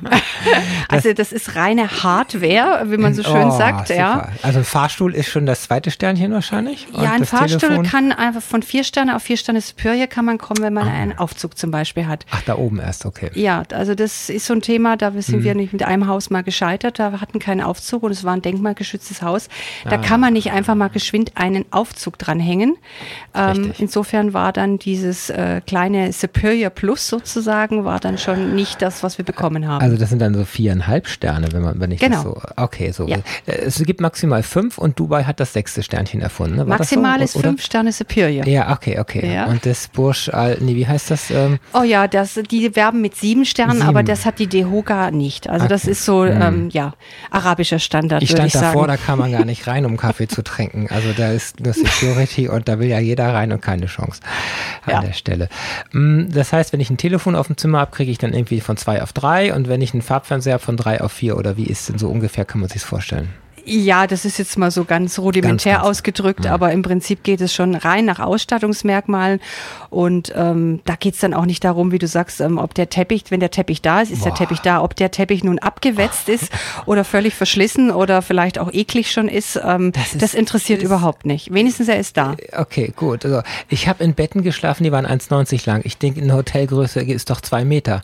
[0.87, 3.89] also das ist reine Hardware, wie man so schön oh, sagt.
[3.89, 4.29] Ja.
[4.41, 6.87] Also ein Fahrstuhl ist schon das zweite Sternchen wahrscheinlich?
[6.93, 7.85] Ja, ein Fahrstuhl Telefon?
[7.85, 10.91] kann einfach von vier Sterne auf vier Sterne Superior kann man kommen, wenn man ah.
[10.91, 12.25] einen Aufzug zum Beispiel hat.
[12.31, 13.31] Ach, da oben erst, okay.
[13.33, 15.43] Ja, also das ist so ein Thema, da sind mhm.
[15.43, 18.41] wir nicht mit einem Haus mal gescheitert, da hatten keinen Aufzug und es war ein
[18.41, 19.47] denkmalgeschütztes Haus.
[19.85, 19.97] Da ah.
[19.97, 22.77] kann man nicht einfach mal geschwind einen Aufzug dranhängen.
[23.33, 29.03] Ähm, insofern war dann dieses äh, kleine Superior Plus sozusagen, war dann schon nicht das,
[29.03, 29.81] was wir bekommen haben.
[29.81, 32.15] Also das sind dann so viereinhalb Sterne, wenn man, wenn ich genau.
[32.15, 33.07] das so, okay, so.
[33.07, 33.17] Ja.
[33.45, 36.57] Äh, es gibt maximal fünf und Dubai hat das sechste Sternchen erfunden.
[36.57, 36.65] Ne?
[36.65, 37.23] Maximal so?
[37.23, 37.49] ist oder?
[37.49, 38.45] fünf Sterne Superior.
[38.47, 39.33] Ja, okay, okay.
[39.33, 39.45] Ja.
[39.45, 40.29] Und das Bursch,
[40.59, 41.31] nee, wie heißt das?
[41.31, 41.59] Ähm?
[41.73, 43.87] Oh ja, das, die werben mit sieben Sternen, sieben.
[43.87, 45.49] aber das hat die Dehoga nicht.
[45.49, 45.73] Also okay.
[45.73, 46.41] das ist so, hm.
[46.41, 46.93] ähm, ja,
[47.29, 48.23] arabischer Standard.
[48.23, 48.87] Ich stand ich davor, sagen.
[48.87, 50.87] da kann man gar nicht rein, um Kaffee zu trinken.
[50.89, 54.21] Also da ist nur Security und da will ja jeder rein und keine Chance
[54.85, 55.01] an ja.
[55.01, 55.49] der Stelle.
[55.91, 58.61] Hm, das heißt, wenn ich ein Telefon auf dem Zimmer habe, kriege ich dann irgendwie
[58.61, 61.65] von zwei auf drei und wenn ich einen Farbfernseher von drei auf vier oder wie
[61.65, 63.29] ist denn so ungefähr, kann man sich vorstellen?
[63.65, 65.89] Ja, das ist jetzt mal so ganz rudimentär Ganz, ganz.
[65.97, 66.53] ausgedrückt, Ja.
[66.53, 69.39] aber im Prinzip geht es schon rein nach Ausstattungsmerkmalen
[69.89, 72.89] und ähm, da geht es dann auch nicht darum, wie du sagst, ähm, ob der
[72.89, 74.37] Teppich, wenn der Teppich da ist, ist der Boah.
[74.37, 76.51] Teppich da, ob der Teppich nun abgewetzt ist
[76.85, 81.25] oder völlig verschlissen oder vielleicht auch eklig schon ist, ähm, das, ist- interessiert ist- überhaupt
[81.25, 81.53] nicht.
[81.53, 82.35] Wenigstens er ist da.
[82.57, 83.25] Okay, gut.
[83.25, 85.81] Also ich habe in Betten geschlafen, die waren 1,90 lang.
[85.83, 88.03] Ich denke, eine Hotelgröße ist doch zwei Meter.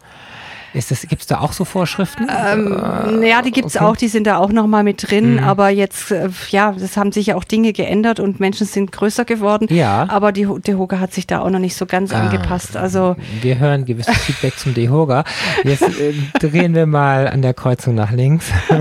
[0.74, 2.28] Das, gibt's da auch so Vorschriften?
[2.30, 3.84] Ähm, ja, die gibt's okay.
[3.84, 3.90] Mhm.
[3.92, 7.28] auch, die sind da auch nochmal mit drin, aber jetzt, äh, ja, das haben sich
[7.28, 9.68] ja auch Dinge geändert und Menschen sind größer geworden.
[9.70, 10.08] Ja.
[10.10, 12.22] Aber die, Ho- der Hoga hat sich da auch noch nicht so ganz Ah.
[12.22, 12.78] angepasst.
[12.78, 15.24] Also Wir hören gewisses Feedback zum Dehoga.
[15.64, 18.46] Jetzt äh, drehen wir mal an der Kreuzung nach links.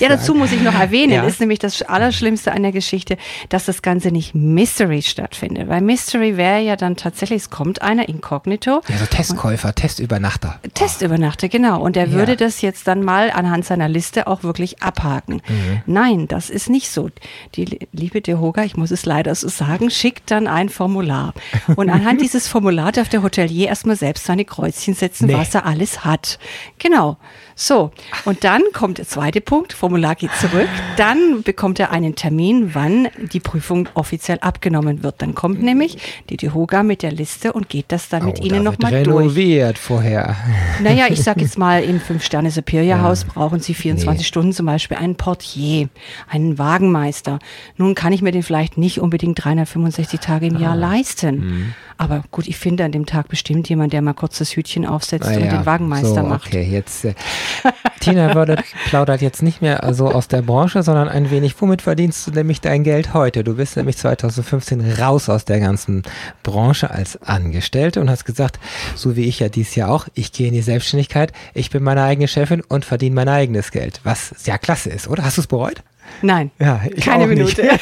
[0.00, 1.22] Ja, dazu muss ich noch erwähnen, Ja.
[1.24, 3.16] ist nämlich das Allerschlimmste an der Geschichte,
[3.48, 5.68] dass das Ganze nicht Mystery stattfindet.
[5.68, 10.58] Weil Mystery wäre ja dann tatsächlich, es kommt einer inkognito, Ja, so Testkäufer, Testübernachter.
[11.00, 11.80] Testübernachte, genau.
[11.82, 12.12] Und er Ja.
[12.12, 15.42] würde das jetzt dann mal anhand seiner Liste auch wirklich abhaken.
[15.48, 15.82] Mhm.
[15.86, 17.10] Nein, das ist nicht so.
[17.54, 21.34] Die li- liebe Dehoga, ich muss es leider so sagen, schickt dann ein Formular.
[21.76, 25.34] Und anhand dieses Formular darf der Hotelier erstmal selbst seine Kreuzchen setzen, Nee.
[25.34, 26.38] was er alles hat.
[26.78, 27.18] Genau.
[27.58, 27.90] So.
[28.26, 29.72] Und dann kommt der zweite Punkt.
[29.72, 30.68] Formular geht zurück.
[30.98, 35.22] Dann bekommt er einen Termin, wann die Prüfung offiziell abgenommen wird.
[35.22, 35.96] Dann kommt nämlich
[36.28, 39.02] die Dehoga mit der Liste und geht das dann mit Oh, Ihnen da wird nochmal
[39.02, 39.16] durch.
[39.24, 40.36] renoviert vorher.
[40.82, 44.24] Naja, ich sag jetzt mal, im Fünf-Sterne-Superior-Haus brauchen Sie 24 Nee.
[44.24, 45.88] Stunden zum Beispiel einen Portier,
[46.28, 47.38] einen Wagenmeister.
[47.78, 50.74] Nun kann ich mir den vielleicht nicht unbedingt 365 Tage im Jahr Ah.
[50.74, 51.36] leisten.
[51.38, 51.74] Mhm.
[51.98, 55.26] Aber gut, ich finde an dem Tag bestimmt jemand, der mal kurz das Hütchen aufsetzt
[55.26, 56.48] Ah und ja, den Wagenmeister so, macht.
[56.48, 57.06] Okay, jetzt.
[57.06, 57.14] Äh,
[58.00, 61.54] Tina würde, plaudert jetzt nicht mehr so aus der Branche, sondern ein wenig.
[61.60, 63.44] Womit verdienst du nämlich dein Geld heute?
[63.44, 66.02] Du bist nämlich 2015 raus aus der ganzen
[66.42, 68.58] Branche als Angestellte und hast gesagt,
[68.94, 72.02] so wie ich ja dies Jahr auch, ich gehe in die Selbstständigkeit, ich bin meine
[72.02, 74.00] eigene Chefin und verdiene mein eigenes Geld.
[74.04, 75.24] Was sehr klasse ist, oder?
[75.24, 75.82] Hast du es bereut?
[76.22, 77.26] Nein, Ja, ich keine.
[77.26, 77.68] Minute.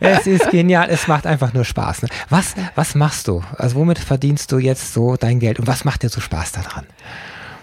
[0.00, 2.02] Es ist genial, es macht einfach nur Spaß.
[2.02, 2.08] Ne?
[2.28, 3.42] Was, was machst du?
[3.56, 6.86] Also womit verdienst du jetzt so dein Geld und was macht dir so Spaß daran?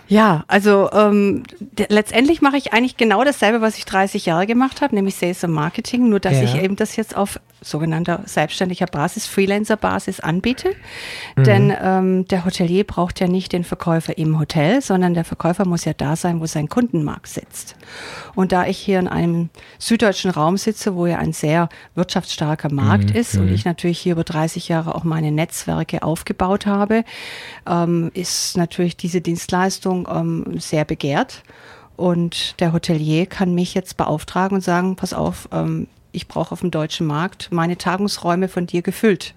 [0.08, 1.44] Ja, also ähm,
[1.90, 5.52] letztendlich mache ich eigentlich genau dasselbe, was ich 30 Jahre gemacht habe, nämlich Sales und
[5.52, 6.44] Marketing, nur dass Ja.
[6.44, 10.76] ich eben das jetzt auf sogenannter selbstständiger Basis, Freelancer-Basis anbiete.
[11.36, 11.44] Mhm.
[11.44, 15.84] Denn ähm, der Hotelier braucht ja nicht den Verkäufer im Hotel, sondern der Verkäufer muss
[15.84, 17.76] ja da sein, wo sein Kundenmarkt sitzt.
[18.36, 19.50] Und da ich hier in einem
[19.80, 24.24] süddeutschen Raum sitze, wo ja ein sehr wirtschaftsstarker Markt ist und ich natürlich hier über
[24.24, 27.04] 30 Jahre auch meine Netzwerke aufgebaut habe,
[27.68, 31.44] ähm, ist natürlich diese Dienstleistung ähm, sehr begehrt.
[31.96, 36.62] Und der Hotelier kann mich jetzt beauftragen und sagen, pass auf, ähm, ich brauche auf
[36.62, 39.34] dem deutschen Markt meine Tagungsräume von dir gefüllt.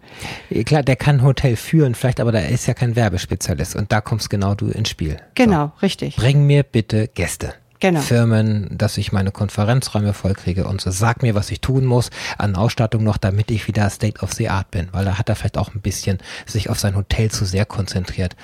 [0.65, 4.01] Klar, der kann ein Hotel führen, vielleicht, aber der ist ja kein Werbespezialist und da
[4.01, 5.17] kommst genau du ins Spiel.
[5.35, 6.17] Genau, richtig.
[6.17, 6.23] So.
[6.23, 7.55] Bring mir bitte Gäste.
[7.81, 8.01] Genau.
[8.01, 10.91] Firmen, dass ich meine Konferenzräume vollkriege und so.
[10.91, 14.51] Sag mir, was ich tun muss an Ausstattung noch, damit ich wieder State of the
[14.51, 17.47] Art bin, weil da hat er vielleicht auch ein bisschen sich auf sein Hotel zu
[17.47, 18.37] sehr konzentriert.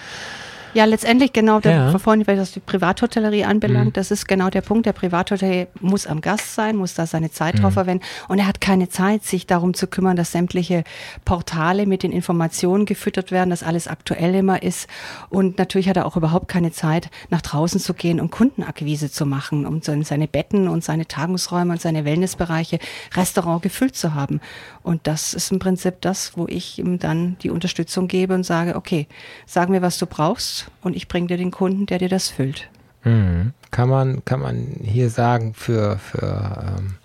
[0.77, 1.91] Ja, letztendlich genau, der, Ja.
[1.93, 1.99] Mhm.
[1.99, 4.85] vorhin, was die Privathotellerie anbelangt, das ist genau der Punkt.
[4.85, 7.61] Der Privathotelier muss am Gast sein, muss da seine Zeit Mhm.
[7.63, 10.85] drauf verwenden und er hat keine Zeit, sich darum zu kümmern, dass sämtliche
[11.25, 14.87] Portale mit den Informationen gefüttert werden, dass alles aktuell immer ist
[15.31, 19.25] und natürlich hat er auch überhaupt keine Zeit, nach draußen zu gehen und Kundenakquise zu
[19.25, 22.81] machen, um seine Betten und seine Tagungsräume und seine Wellnessbereiche,
[23.15, 24.43] Restaurant gefüllt zu haben.
[24.83, 28.77] Und das ist im Prinzip das, wo ich ihm dann die Unterstützung gebe und sage,
[28.77, 29.07] okay,
[29.47, 32.69] sag mir, was du brauchst und ich bringe dir den Kunden, der dir das füllt.
[33.05, 33.53] Mhm.
[33.71, 36.97] Kann man, kann man hier sagen, für, für ähm,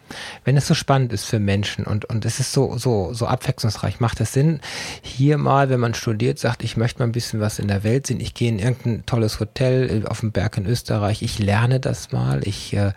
[0.43, 3.99] wenn es so spannend ist für Menschen und, und es ist so, so, so abwechslungsreich,
[3.99, 4.59] macht es Sinn,
[5.01, 8.07] hier mal, wenn man studiert, sagt, ich möchte mal ein bisschen was in der Welt
[8.07, 11.79] sehen, ich gehe in irgendein tolles Hotel äh, auf dem Berg in Österreich, ich lerne
[11.79, 12.93] das mal, ich äh,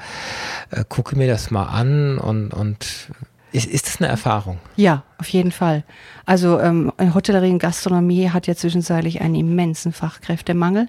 [0.71, 3.11] äh, gucke mir das mal an und, und
[3.53, 4.59] ist, ist das eine Erfahrung?
[4.77, 5.85] Ja, auf jeden Fall.
[6.27, 10.89] Also ähm, Hotellerie und Gastronomie hat ja zwischenzeitlich einen immensen Fachkräftemangel.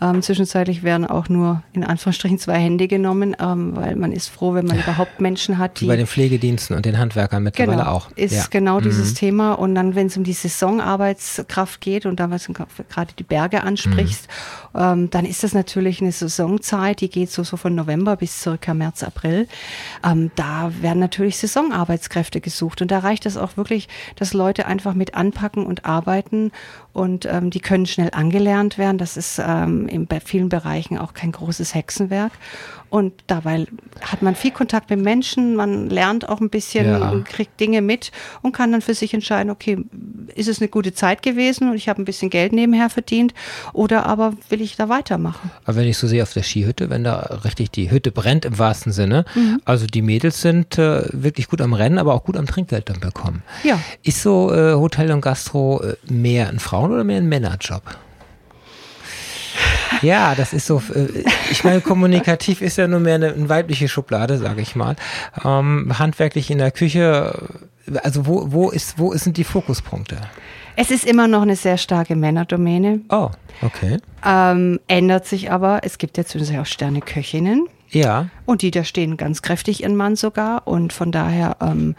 [0.00, 4.54] Ähm, zwischenzeitlich werden auch nur in Anführungsstrichen zwei Hände genommen, ähm, weil man ist froh,
[4.54, 7.90] wenn man überhaupt Menschen hat, Wie die bei den Pflegediensten und den Handwerkern mittlerweile genau,
[7.90, 8.10] auch.
[8.14, 8.44] ist Ja.
[8.50, 9.14] genau dieses Mhm.
[9.16, 9.52] Thema.
[9.54, 13.62] Und dann, wenn es um die Saisonarbeitskraft geht und da was du gerade die Berge
[13.64, 14.28] ansprichst,
[14.74, 14.80] Mhm.
[14.80, 18.74] ähm, dann ist das natürlich eine Saisonzeit, die geht so, so von November bis circa
[18.74, 19.48] März, April.
[20.04, 24.94] Ähm, da werden natürlich Saisonarbeitskräfte gesucht und da reicht es auch wirklich, dass Leute einfach
[24.94, 26.52] mit anpacken und arbeiten
[26.96, 28.96] und ähm, die können schnell angelernt werden.
[28.96, 32.32] Das ist ähm, in vielen Bereichen auch kein großes Hexenwerk.
[32.88, 33.66] Und dabei
[34.00, 37.20] hat man viel Kontakt mit Menschen, man lernt auch ein bisschen, ja.
[37.24, 39.78] kriegt Dinge mit und kann dann für sich entscheiden, okay,
[40.34, 43.34] ist es eine gute Zeit gewesen und ich habe ein bisschen Geld nebenher verdient
[43.72, 45.50] oder aber will ich da weitermachen?
[45.64, 48.58] Aber wenn ich so sehe auf der Skihütte, wenn da richtig die Hütte brennt im
[48.58, 49.60] wahrsten Sinne, mhm.
[49.64, 53.00] also die Mädels sind äh, wirklich gut am Rennen, aber auch gut am Trinkgeld dann
[53.00, 53.42] bekommen.
[53.64, 53.80] Ja.
[54.04, 57.82] Ist so äh, Hotel und Gastro äh, mehr ein Frauen- oder mehr ein Männerjob?
[60.02, 63.88] Ja, das ist so, äh, ich meine, kommunikativ ist ja nur mehr eine, eine weibliche
[63.88, 64.96] Schublade, sage ich mal.
[65.44, 67.48] Ähm, handwerklich in der Küche,
[68.02, 70.16] also wo, wo, ist, wo sind die Fokuspunkte?
[70.76, 73.00] Es ist immer noch eine sehr starke Männerdomäne.
[73.08, 73.30] Oh,
[73.62, 73.98] okay.
[74.24, 77.66] Ähm, ändert sich aber, es gibt jetzt auch Sterneköchinnen.
[77.96, 78.28] Ja.
[78.44, 80.66] Und die da stehen ganz kräftig ihren Mann sogar.
[80.66, 81.94] Und von daher ähm,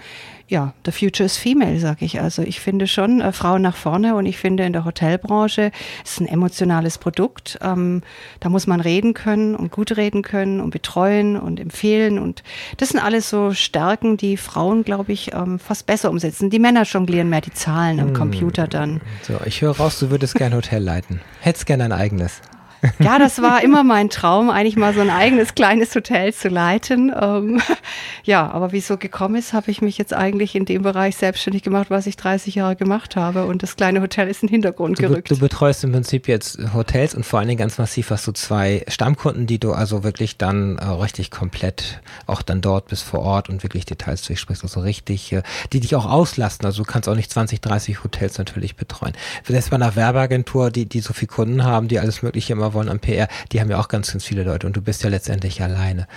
[0.47, 2.21] ja, the future is female, sage ich.
[2.21, 5.71] Also ich finde schon äh, Frauen nach vorne und ich finde in der Hotelbranche
[6.03, 7.59] ist ein emotionales Produkt.
[7.61, 8.01] Ähm,
[8.39, 12.43] da muss man reden können und gut reden können und betreuen und empfehlen und
[12.77, 16.49] das sind alles so Stärken, die Frauen, glaube ich, ähm, fast besser umsetzen.
[16.49, 18.13] Die Männer jonglieren mehr die Zahlen am hm.
[18.13, 19.01] Computer dann.
[19.23, 21.19] So, ich höre raus, du würdest gerne Hotel leiten.
[21.41, 22.41] Hättest gerne ein eigenes.
[22.99, 27.13] Ja, das war immer mein Traum, eigentlich mal so ein eigenes kleines Hotel zu leiten.
[27.19, 27.61] Ähm,
[28.23, 31.15] ja, aber wie es so gekommen ist, habe ich mich jetzt eigentlich in dem Bereich
[31.15, 33.45] selbstständig gemacht, was ich 30 Jahre gemacht habe.
[33.45, 35.31] Und das kleine Hotel ist in den Hintergrund du, gerückt.
[35.31, 38.83] Du betreust im Prinzip jetzt Hotels und vor allen Dingen ganz massiv hast du zwei
[38.87, 43.49] Stammkunden, die du also wirklich dann äh, richtig komplett auch dann dort bist vor Ort
[43.49, 46.65] und wirklich Details durchsprichst, also richtig, äh, die dich auch auslasten.
[46.65, 49.13] Also du kannst auch nicht 20, 30 Hotels natürlich betreuen.
[49.43, 52.89] Vielleicht bei einer Werbeagentur, die, die so viele Kunden haben, die alles Mögliche immer wollen
[52.89, 55.61] am PR, die haben ja auch ganz, ganz viele Leute und du bist ja letztendlich
[55.61, 56.07] alleine.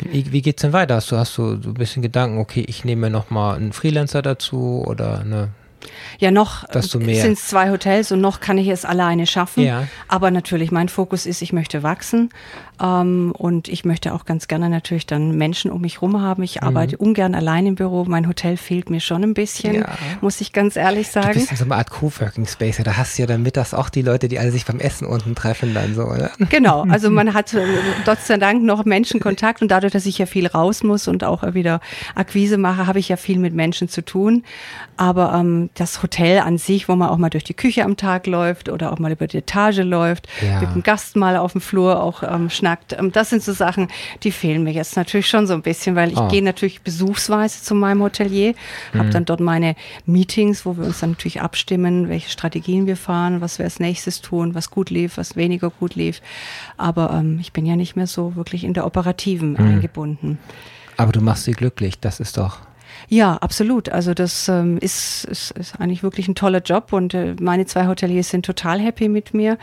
[0.00, 0.96] Wie, wie geht's denn weiter?
[0.96, 4.84] Hast du, hast du so ein bisschen Gedanken, okay, ich nehme nochmal einen Freelancer dazu
[4.86, 5.50] oder eine
[6.18, 9.64] ja, noch sind es zwei Hotels und noch kann ich es alleine schaffen.
[9.64, 9.88] Ja.
[10.06, 12.30] Aber natürlich, mein Fokus ist, ich möchte wachsen
[12.82, 16.42] ähm, und ich möchte auch ganz gerne natürlich dann Menschen um mich herum haben.
[16.42, 16.66] Ich mhm.
[16.66, 18.04] arbeite ungern allein im Büro.
[18.04, 19.86] Mein Hotel fehlt mir schon ein bisschen, ja.
[20.20, 21.34] muss ich ganz ehrlich sagen.
[21.34, 22.80] Du bist in so einer Art Coworking Space.
[22.82, 25.36] Da hast du ja dann mittags auch die Leute, die alle sich beim Essen unten
[25.36, 26.32] treffen dann so, oder?
[26.50, 27.64] Genau, also man hat äh,
[28.04, 31.54] Gott sei Dank noch Menschenkontakt und dadurch, dass ich ja viel raus muss und auch
[31.54, 31.80] wieder
[32.16, 34.42] Akquise mache, habe ich ja viel mit Menschen zu tun.
[34.96, 38.26] Aber ähm, das Hotel an sich, wo man auch mal durch die Küche am Tag
[38.26, 40.60] läuft oder auch mal über die Etage läuft, ja.
[40.60, 42.71] mit dem Gast mal auf dem Flur auch ähm, schnackt.
[42.98, 43.88] Ähm, das sind so Sachen,
[44.22, 46.28] die fehlen mir jetzt natürlich schon so ein bisschen, weil ich oh.
[46.28, 48.54] gehe natürlich besuchsweise zu meinem Hotelier,
[48.92, 48.98] mhm.
[48.98, 49.74] habe dann dort meine
[50.06, 54.20] Meetings, wo wir uns dann natürlich abstimmen, welche Strategien wir fahren, was wir als nächstes
[54.20, 56.20] tun, was gut lief, was weniger gut lief.
[56.76, 59.58] Aber ähm, ich bin ja nicht mehr so wirklich in der operativen mhm.
[59.58, 60.38] eingebunden.
[60.96, 62.58] Aber du machst sie glücklich, das ist doch
[63.12, 63.90] ja, absolut.
[63.90, 67.86] Also das ähm, ist, ist, ist eigentlich wirklich ein toller Job und äh, meine zwei
[67.86, 69.58] Hoteliers sind total happy mit mir.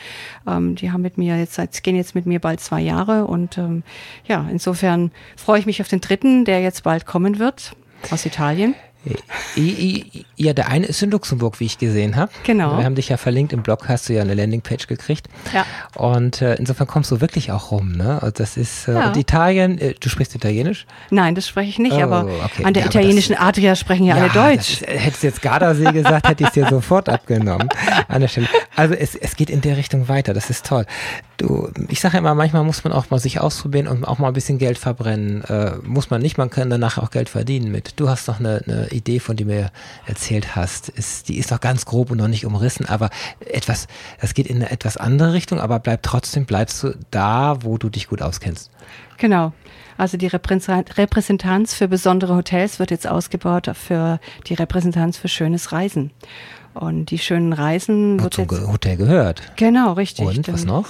[0.48, 3.58] Ähm, die haben mit mir jetzt, jetzt gehen jetzt mit mir bald zwei Jahre und
[3.58, 3.82] ähm,
[4.28, 7.76] ja, insofern freue ich mich auf den dritten, der jetzt bald kommen wird
[8.12, 8.76] aus Italien.
[10.36, 12.32] Ja, der eine ist in Luxemburg, wie ich gesehen habe.
[12.44, 12.78] Genau.
[12.78, 15.28] Wir haben dich ja verlinkt im Blog, hast du ja eine Landingpage gekriegt.
[15.54, 15.66] Ja.
[15.96, 18.20] Und äh, insofern kommst du wirklich auch rum, ne?
[18.22, 19.08] Und das ist äh, ja.
[19.08, 20.86] und Italien, äh, du sprichst Italienisch?
[21.12, 22.66] Nein, das spreche ich nicht, oh, aber okay.
[22.66, 24.82] an der ja, italienischen das, Adria sprechen ja, ja alle Deutsch.
[24.82, 27.70] Ist, hättest du jetzt Gardasee gesagt, hätte ich es dir sofort abgenommen
[28.08, 28.48] an der Stelle.
[28.76, 30.86] Also es, es geht in der Richtung weiter, das ist toll.
[31.38, 34.34] Du, ich sage immer, manchmal muss man auch mal sich ausprobieren und auch mal ein
[34.34, 35.44] bisschen Geld verbrennen.
[35.46, 38.00] Äh, muss man nicht, man kann danach auch Geld verdienen mit.
[38.00, 39.72] Du hast doch eine, eine Idee, von der du mir
[40.06, 40.90] erzählt hast.
[40.90, 43.10] Ist, die ist noch ganz grob und noch nicht umrissen, aber
[43.40, 43.88] etwas,
[44.20, 47.90] das geht in eine etwas andere Richtung, aber bleib trotzdem, bleibst du da, wo du
[47.90, 48.72] dich gut auskennst.
[49.18, 49.54] Genau.
[49.98, 56.12] Also die Repräsentanz für besondere Hotels wird jetzt ausgebaut für die Repräsentanz für schönes Reisen.
[56.74, 59.42] Und die schönen Reisen wird zum jetzt, Hotel gehört.
[59.58, 60.26] Genau, richtig.
[60.26, 60.86] Und was noch?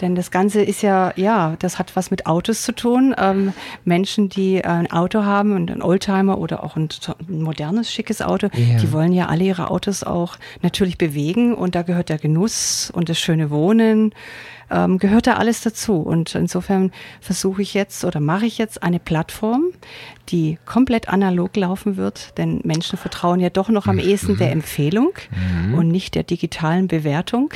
[0.00, 3.14] Denn das Ganze ist ja, ja, das hat was mit Autos zu tun.
[3.18, 3.52] Ähm,
[3.84, 6.88] Menschen, die ein Auto haben und ein Oldtimer oder auch ein,
[7.28, 8.78] ein modernes, schickes Auto, ja.
[8.78, 13.08] die wollen ja alle ihre Autos auch natürlich bewegen und da gehört der Genuss und
[13.08, 14.12] das schöne Wohnen,
[14.70, 15.96] ähm, gehört da alles dazu.
[16.00, 19.64] Und insofern versuche ich jetzt oder mache ich jetzt eine Plattform,
[20.28, 24.54] die komplett analog laufen wird, denn Menschen vertrauen ja doch noch am ehesten der mhm.
[24.54, 25.74] Empfehlung mhm.
[25.74, 27.50] und nicht der digitalen Bewertung.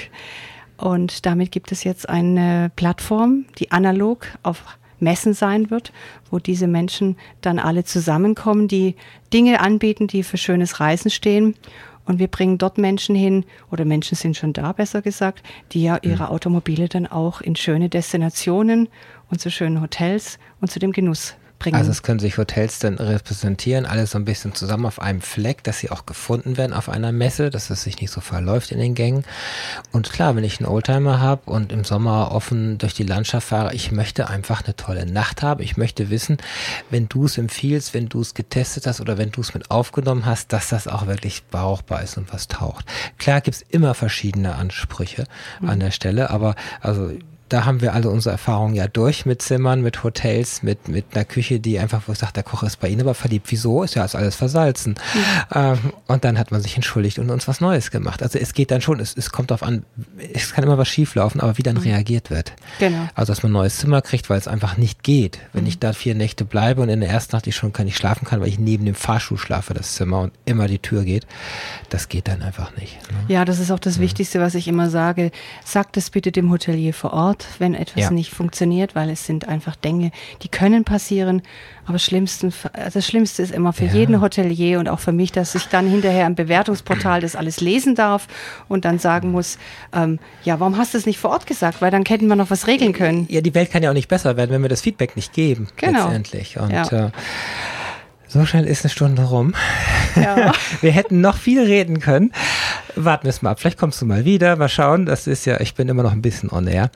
[0.80, 4.64] Und damit gibt es jetzt eine Plattform, die analog auf
[4.98, 5.92] Messen sein wird,
[6.30, 8.96] wo diese Menschen dann alle zusammenkommen, die
[9.32, 11.54] Dinge anbieten, die für schönes Reisen stehen.
[12.06, 15.98] Und wir bringen dort Menschen hin, oder Menschen sind schon da, besser gesagt, die ja
[16.02, 18.88] ihre Automobile dann auch in schöne Destinationen
[19.30, 21.76] und zu schönen Hotels und zu dem Genuss bringen.
[21.76, 25.62] Also es können sich Hotels dann repräsentieren, alles so ein bisschen zusammen auf einem Fleck,
[25.62, 28.80] dass sie auch gefunden werden auf einer Messe, dass es sich nicht so verläuft in
[28.80, 29.24] den Gängen.
[29.92, 33.74] Und klar, wenn ich einen Oldtimer habe und im Sommer offen durch die Landschaft fahre,
[33.74, 35.62] ich möchte einfach eine tolle Nacht haben.
[35.62, 36.38] Ich möchte wissen,
[36.90, 40.26] wenn du es empfiehlst, wenn du es getestet hast oder wenn du es mit aufgenommen
[40.26, 42.86] hast, dass das auch wirklich brauchbar ist und was taucht.
[43.18, 45.26] Klar gibt's immer verschiedene Ansprüche
[45.60, 45.68] mhm.
[45.68, 47.12] an der Stelle, aber also
[47.50, 51.24] da haben wir alle unsere Erfahrungen ja durch mit Zimmern, mit Hotels, mit, mit einer
[51.24, 53.46] Küche, die einfach, wo ich sage, der Koch ist bei Ihnen aber verliebt.
[53.50, 53.82] Wieso?
[53.82, 54.94] Ist ja alles versalzen.
[55.50, 55.72] Ja.
[55.72, 58.22] Ähm, und dann hat man sich entschuldigt und uns was Neues gemacht.
[58.22, 59.84] Also es geht dann schon, es, es kommt darauf an,
[60.32, 61.82] es kann immer was schieflaufen, aber wie dann mhm.
[61.82, 62.52] reagiert wird.
[62.78, 63.08] Genau.
[63.14, 65.40] Also dass man ein neues Zimmer kriegt, weil es einfach nicht geht.
[65.52, 65.68] Wenn mhm.
[65.68, 68.26] ich da vier Nächte bleibe und in der ersten Nacht ich schon kann nicht schlafen
[68.26, 71.26] kann, weil ich neben dem Fahrstuhl schlafe, das Zimmer und immer die Tür geht,
[71.88, 72.96] das geht dann einfach nicht.
[73.10, 73.34] Ne?
[73.34, 74.02] Ja, das ist auch das mhm.
[74.02, 75.32] Wichtigste, was ich immer sage.
[75.64, 78.10] Sagt es bitte dem Hotelier vor Ort wenn etwas ja.
[78.10, 80.10] nicht funktioniert, weil es sind einfach Dinge,
[80.42, 81.42] die können passieren.
[81.86, 82.52] Aber schlimmsten,
[82.92, 83.92] das Schlimmste ist immer für ja.
[83.92, 87.94] jeden Hotelier und auch für mich, dass ich dann hinterher im Bewertungsportal das alles lesen
[87.94, 88.28] darf
[88.68, 89.58] und dann sagen muss,
[89.92, 91.82] ähm, ja, warum hast du es nicht vor Ort gesagt?
[91.82, 93.26] Weil dann hätten wir noch was regeln können.
[93.28, 95.68] Ja, die Welt kann ja auch nicht besser werden, wenn wir das Feedback nicht geben.
[95.76, 96.04] Genau.
[96.04, 96.58] Letztendlich.
[96.58, 97.06] Und ja.
[97.06, 97.10] äh,
[98.30, 99.54] so schnell ist eine Stunde rum.
[100.14, 100.52] Ja.
[100.80, 102.32] Wir hätten noch viel reden können.
[102.96, 103.60] Warten wir es mal ab.
[103.60, 104.56] Vielleicht kommst du mal wieder.
[104.56, 105.06] Mal schauen.
[105.06, 106.90] Das ist ja, ich bin immer noch ein bisschen on air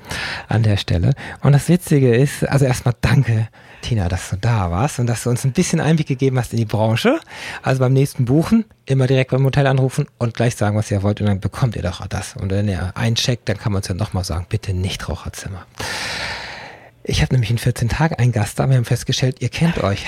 [0.49, 1.15] an der Stelle.
[1.41, 3.49] Und das Witzige ist, also erstmal danke,
[3.83, 6.59] Tina, dass du da warst und dass du uns ein bisschen Einblick gegeben hast in
[6.59, 7.21] die Branche.
[7.63, 11.21] Also beim nächsten Buchen immer direkt beim Hotel anrufen und gleich sagen, was ihr wollt
[11.21, 12.35] und dann bekommt ihr doch das.
[12.37, 15.67] Und wenn ihr eincheckt, dann kann man es ja nochmal sagen, bitte nicht Raucherzimmer.
[17.07, 20.07] Ich habe nämlich in 14 Tagen einen Gast da, wir haben festgestellt, ihr kennt euch.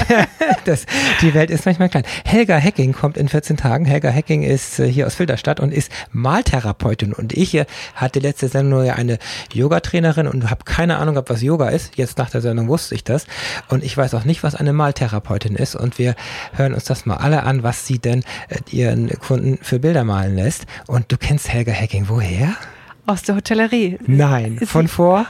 [0.64, 0.86] das,
[1.20, 2.04] die Welt ist manchmal klein.
[2.24, 3.84] Helga Hecking kommt in 14 Tagen.
[3.84, 7.12] Helga Hecking ist äh, hier aus Filderstadt und ist Maltherapeutin.
[7.12, 9.18] Und ich äh, hatte letzte Sendung ja eine
[9.52, 11.98] Yogatrainerin und habe keine Ahnung, ob was Yoga ist.
[11.98, 13.26] Jetzt nach der Sendung wusste ich das.
[13.68, 15.76] Und ich weiß auch nicht, was eine Maltherapeutin ist.
[15.76, 16.14] Und wir
[16.54, 20.36] hören uns das mal alle an, was sie denn äh, ihren Kunden für Bilder malen
[20.36, 20.64] lässt.
[20.86, 22.08] Und du kennst Helga Hecking.
[22.08, 22.56] Woher?
[23.10, 23.98] Aus der Hotellerie.
[24.06, 25.26] Nein, ist von vor?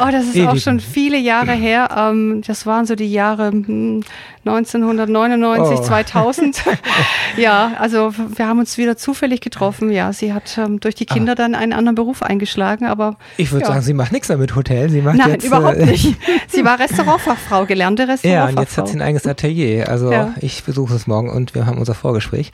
[0.00, 0.48] Oh, das ist Ewigen.
[0.48, 1.88] auch schon viele Jahre her.
[1.96, 4.02] Ähm, das waren so die Jahre hm,
[4.44, 5.82] 1999, oh.
[5.82, 6.64] 2000.
[7.36, 9.90] ja, also wir haben uns wieder zufällig getroffen.
[9.90, 11.34] Ja, sie hat ähm, durch die Kinder ah.
[11.36, 13.16] dann einen anderen Beruf eingeschlagen, aber.
[13.36, 13.72] Ich würde ja.
[13.72, 14.90] sagen, sie macht nichts mehr mit Hotel.
[14.90, 16.16] Sie macht Nein, jetzt, überhaupt äh, nicht.
[16.48, 18.30] Sie war Restaurantfachfrau, gelernte Restaurantfachfrau.
[18.30, 19.88] Ja, und jetzt hat sie ein eigenes Atelier.
[19.88, 20.34] Also ja.
[20.40, 22.50] ich besuche es morgen und wir haben unser Vorgespräch,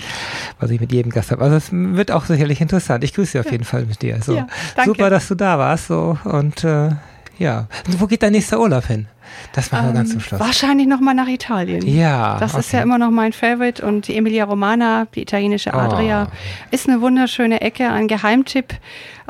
[0.58, 1.42] was ich mit jedem Gast habe.
[1.42, 3.04] Also es wird auch sicherlich interessant.
[3.04, 3.52] Ich grüße Sie auf ja.
[3.52, 4.20] jeden Fall mit dir.
[4.22, 4.41] So,
[4.84, 5.88] super, dass du da warst.
[5.88, 6.90] So und äh,
[7.38, 7.66] ja.
[7.86, 9.06] Und wo geht dein nächster Urlaub hin?
[9.52, 10.40] Das machen wir ähm, ganz zum Schluss.
[10.40, 11.86] Wahrscheinlich nochmal nach Italien.
[11.86, 12.38] Ja.
[12.38, 12.60] Das okay.
[12.60, 13.84] ist ja immer noch mein Favorite.
[13.84, 16.34] Und die Emilia Romana, die italienische Adria, oh.
[16.70, 18.74] ist eine wunderschöne Ecke, ein Geheimtipp.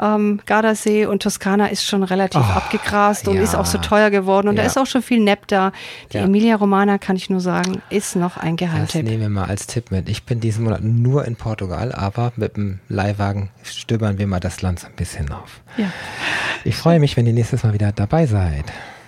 [0.00, 3.42] Ähm, Gardasee und Toskana ist schon relativ oh, abgegrast und ja.
[3.42, 4.48] ist auch so teuer geworden.
[4.48, 4.62] Und ja.
[4.62, 5.72] da ist auch schon viel Nepp da.
[6.12, 6.24] Die ja.
[6.24, 9.02] Emilia Romana, kann ich nur sagen, ist noch ein Geheimtipp.
[9.02, 10.08] Das nehmen wir mal als Tipp mit.
[10.08, 14.62] Ich bin diesen Monat nur in Portugal, aber mit dem Leihwagen stöbern wir mal das
[14.62, 15.60] Land so ein bisschen auf.
[15.76, 15.86] Ja.
[16.64, 18.64] Ich freue mich, wenn ihr nächstes Mal wieder dabei seid.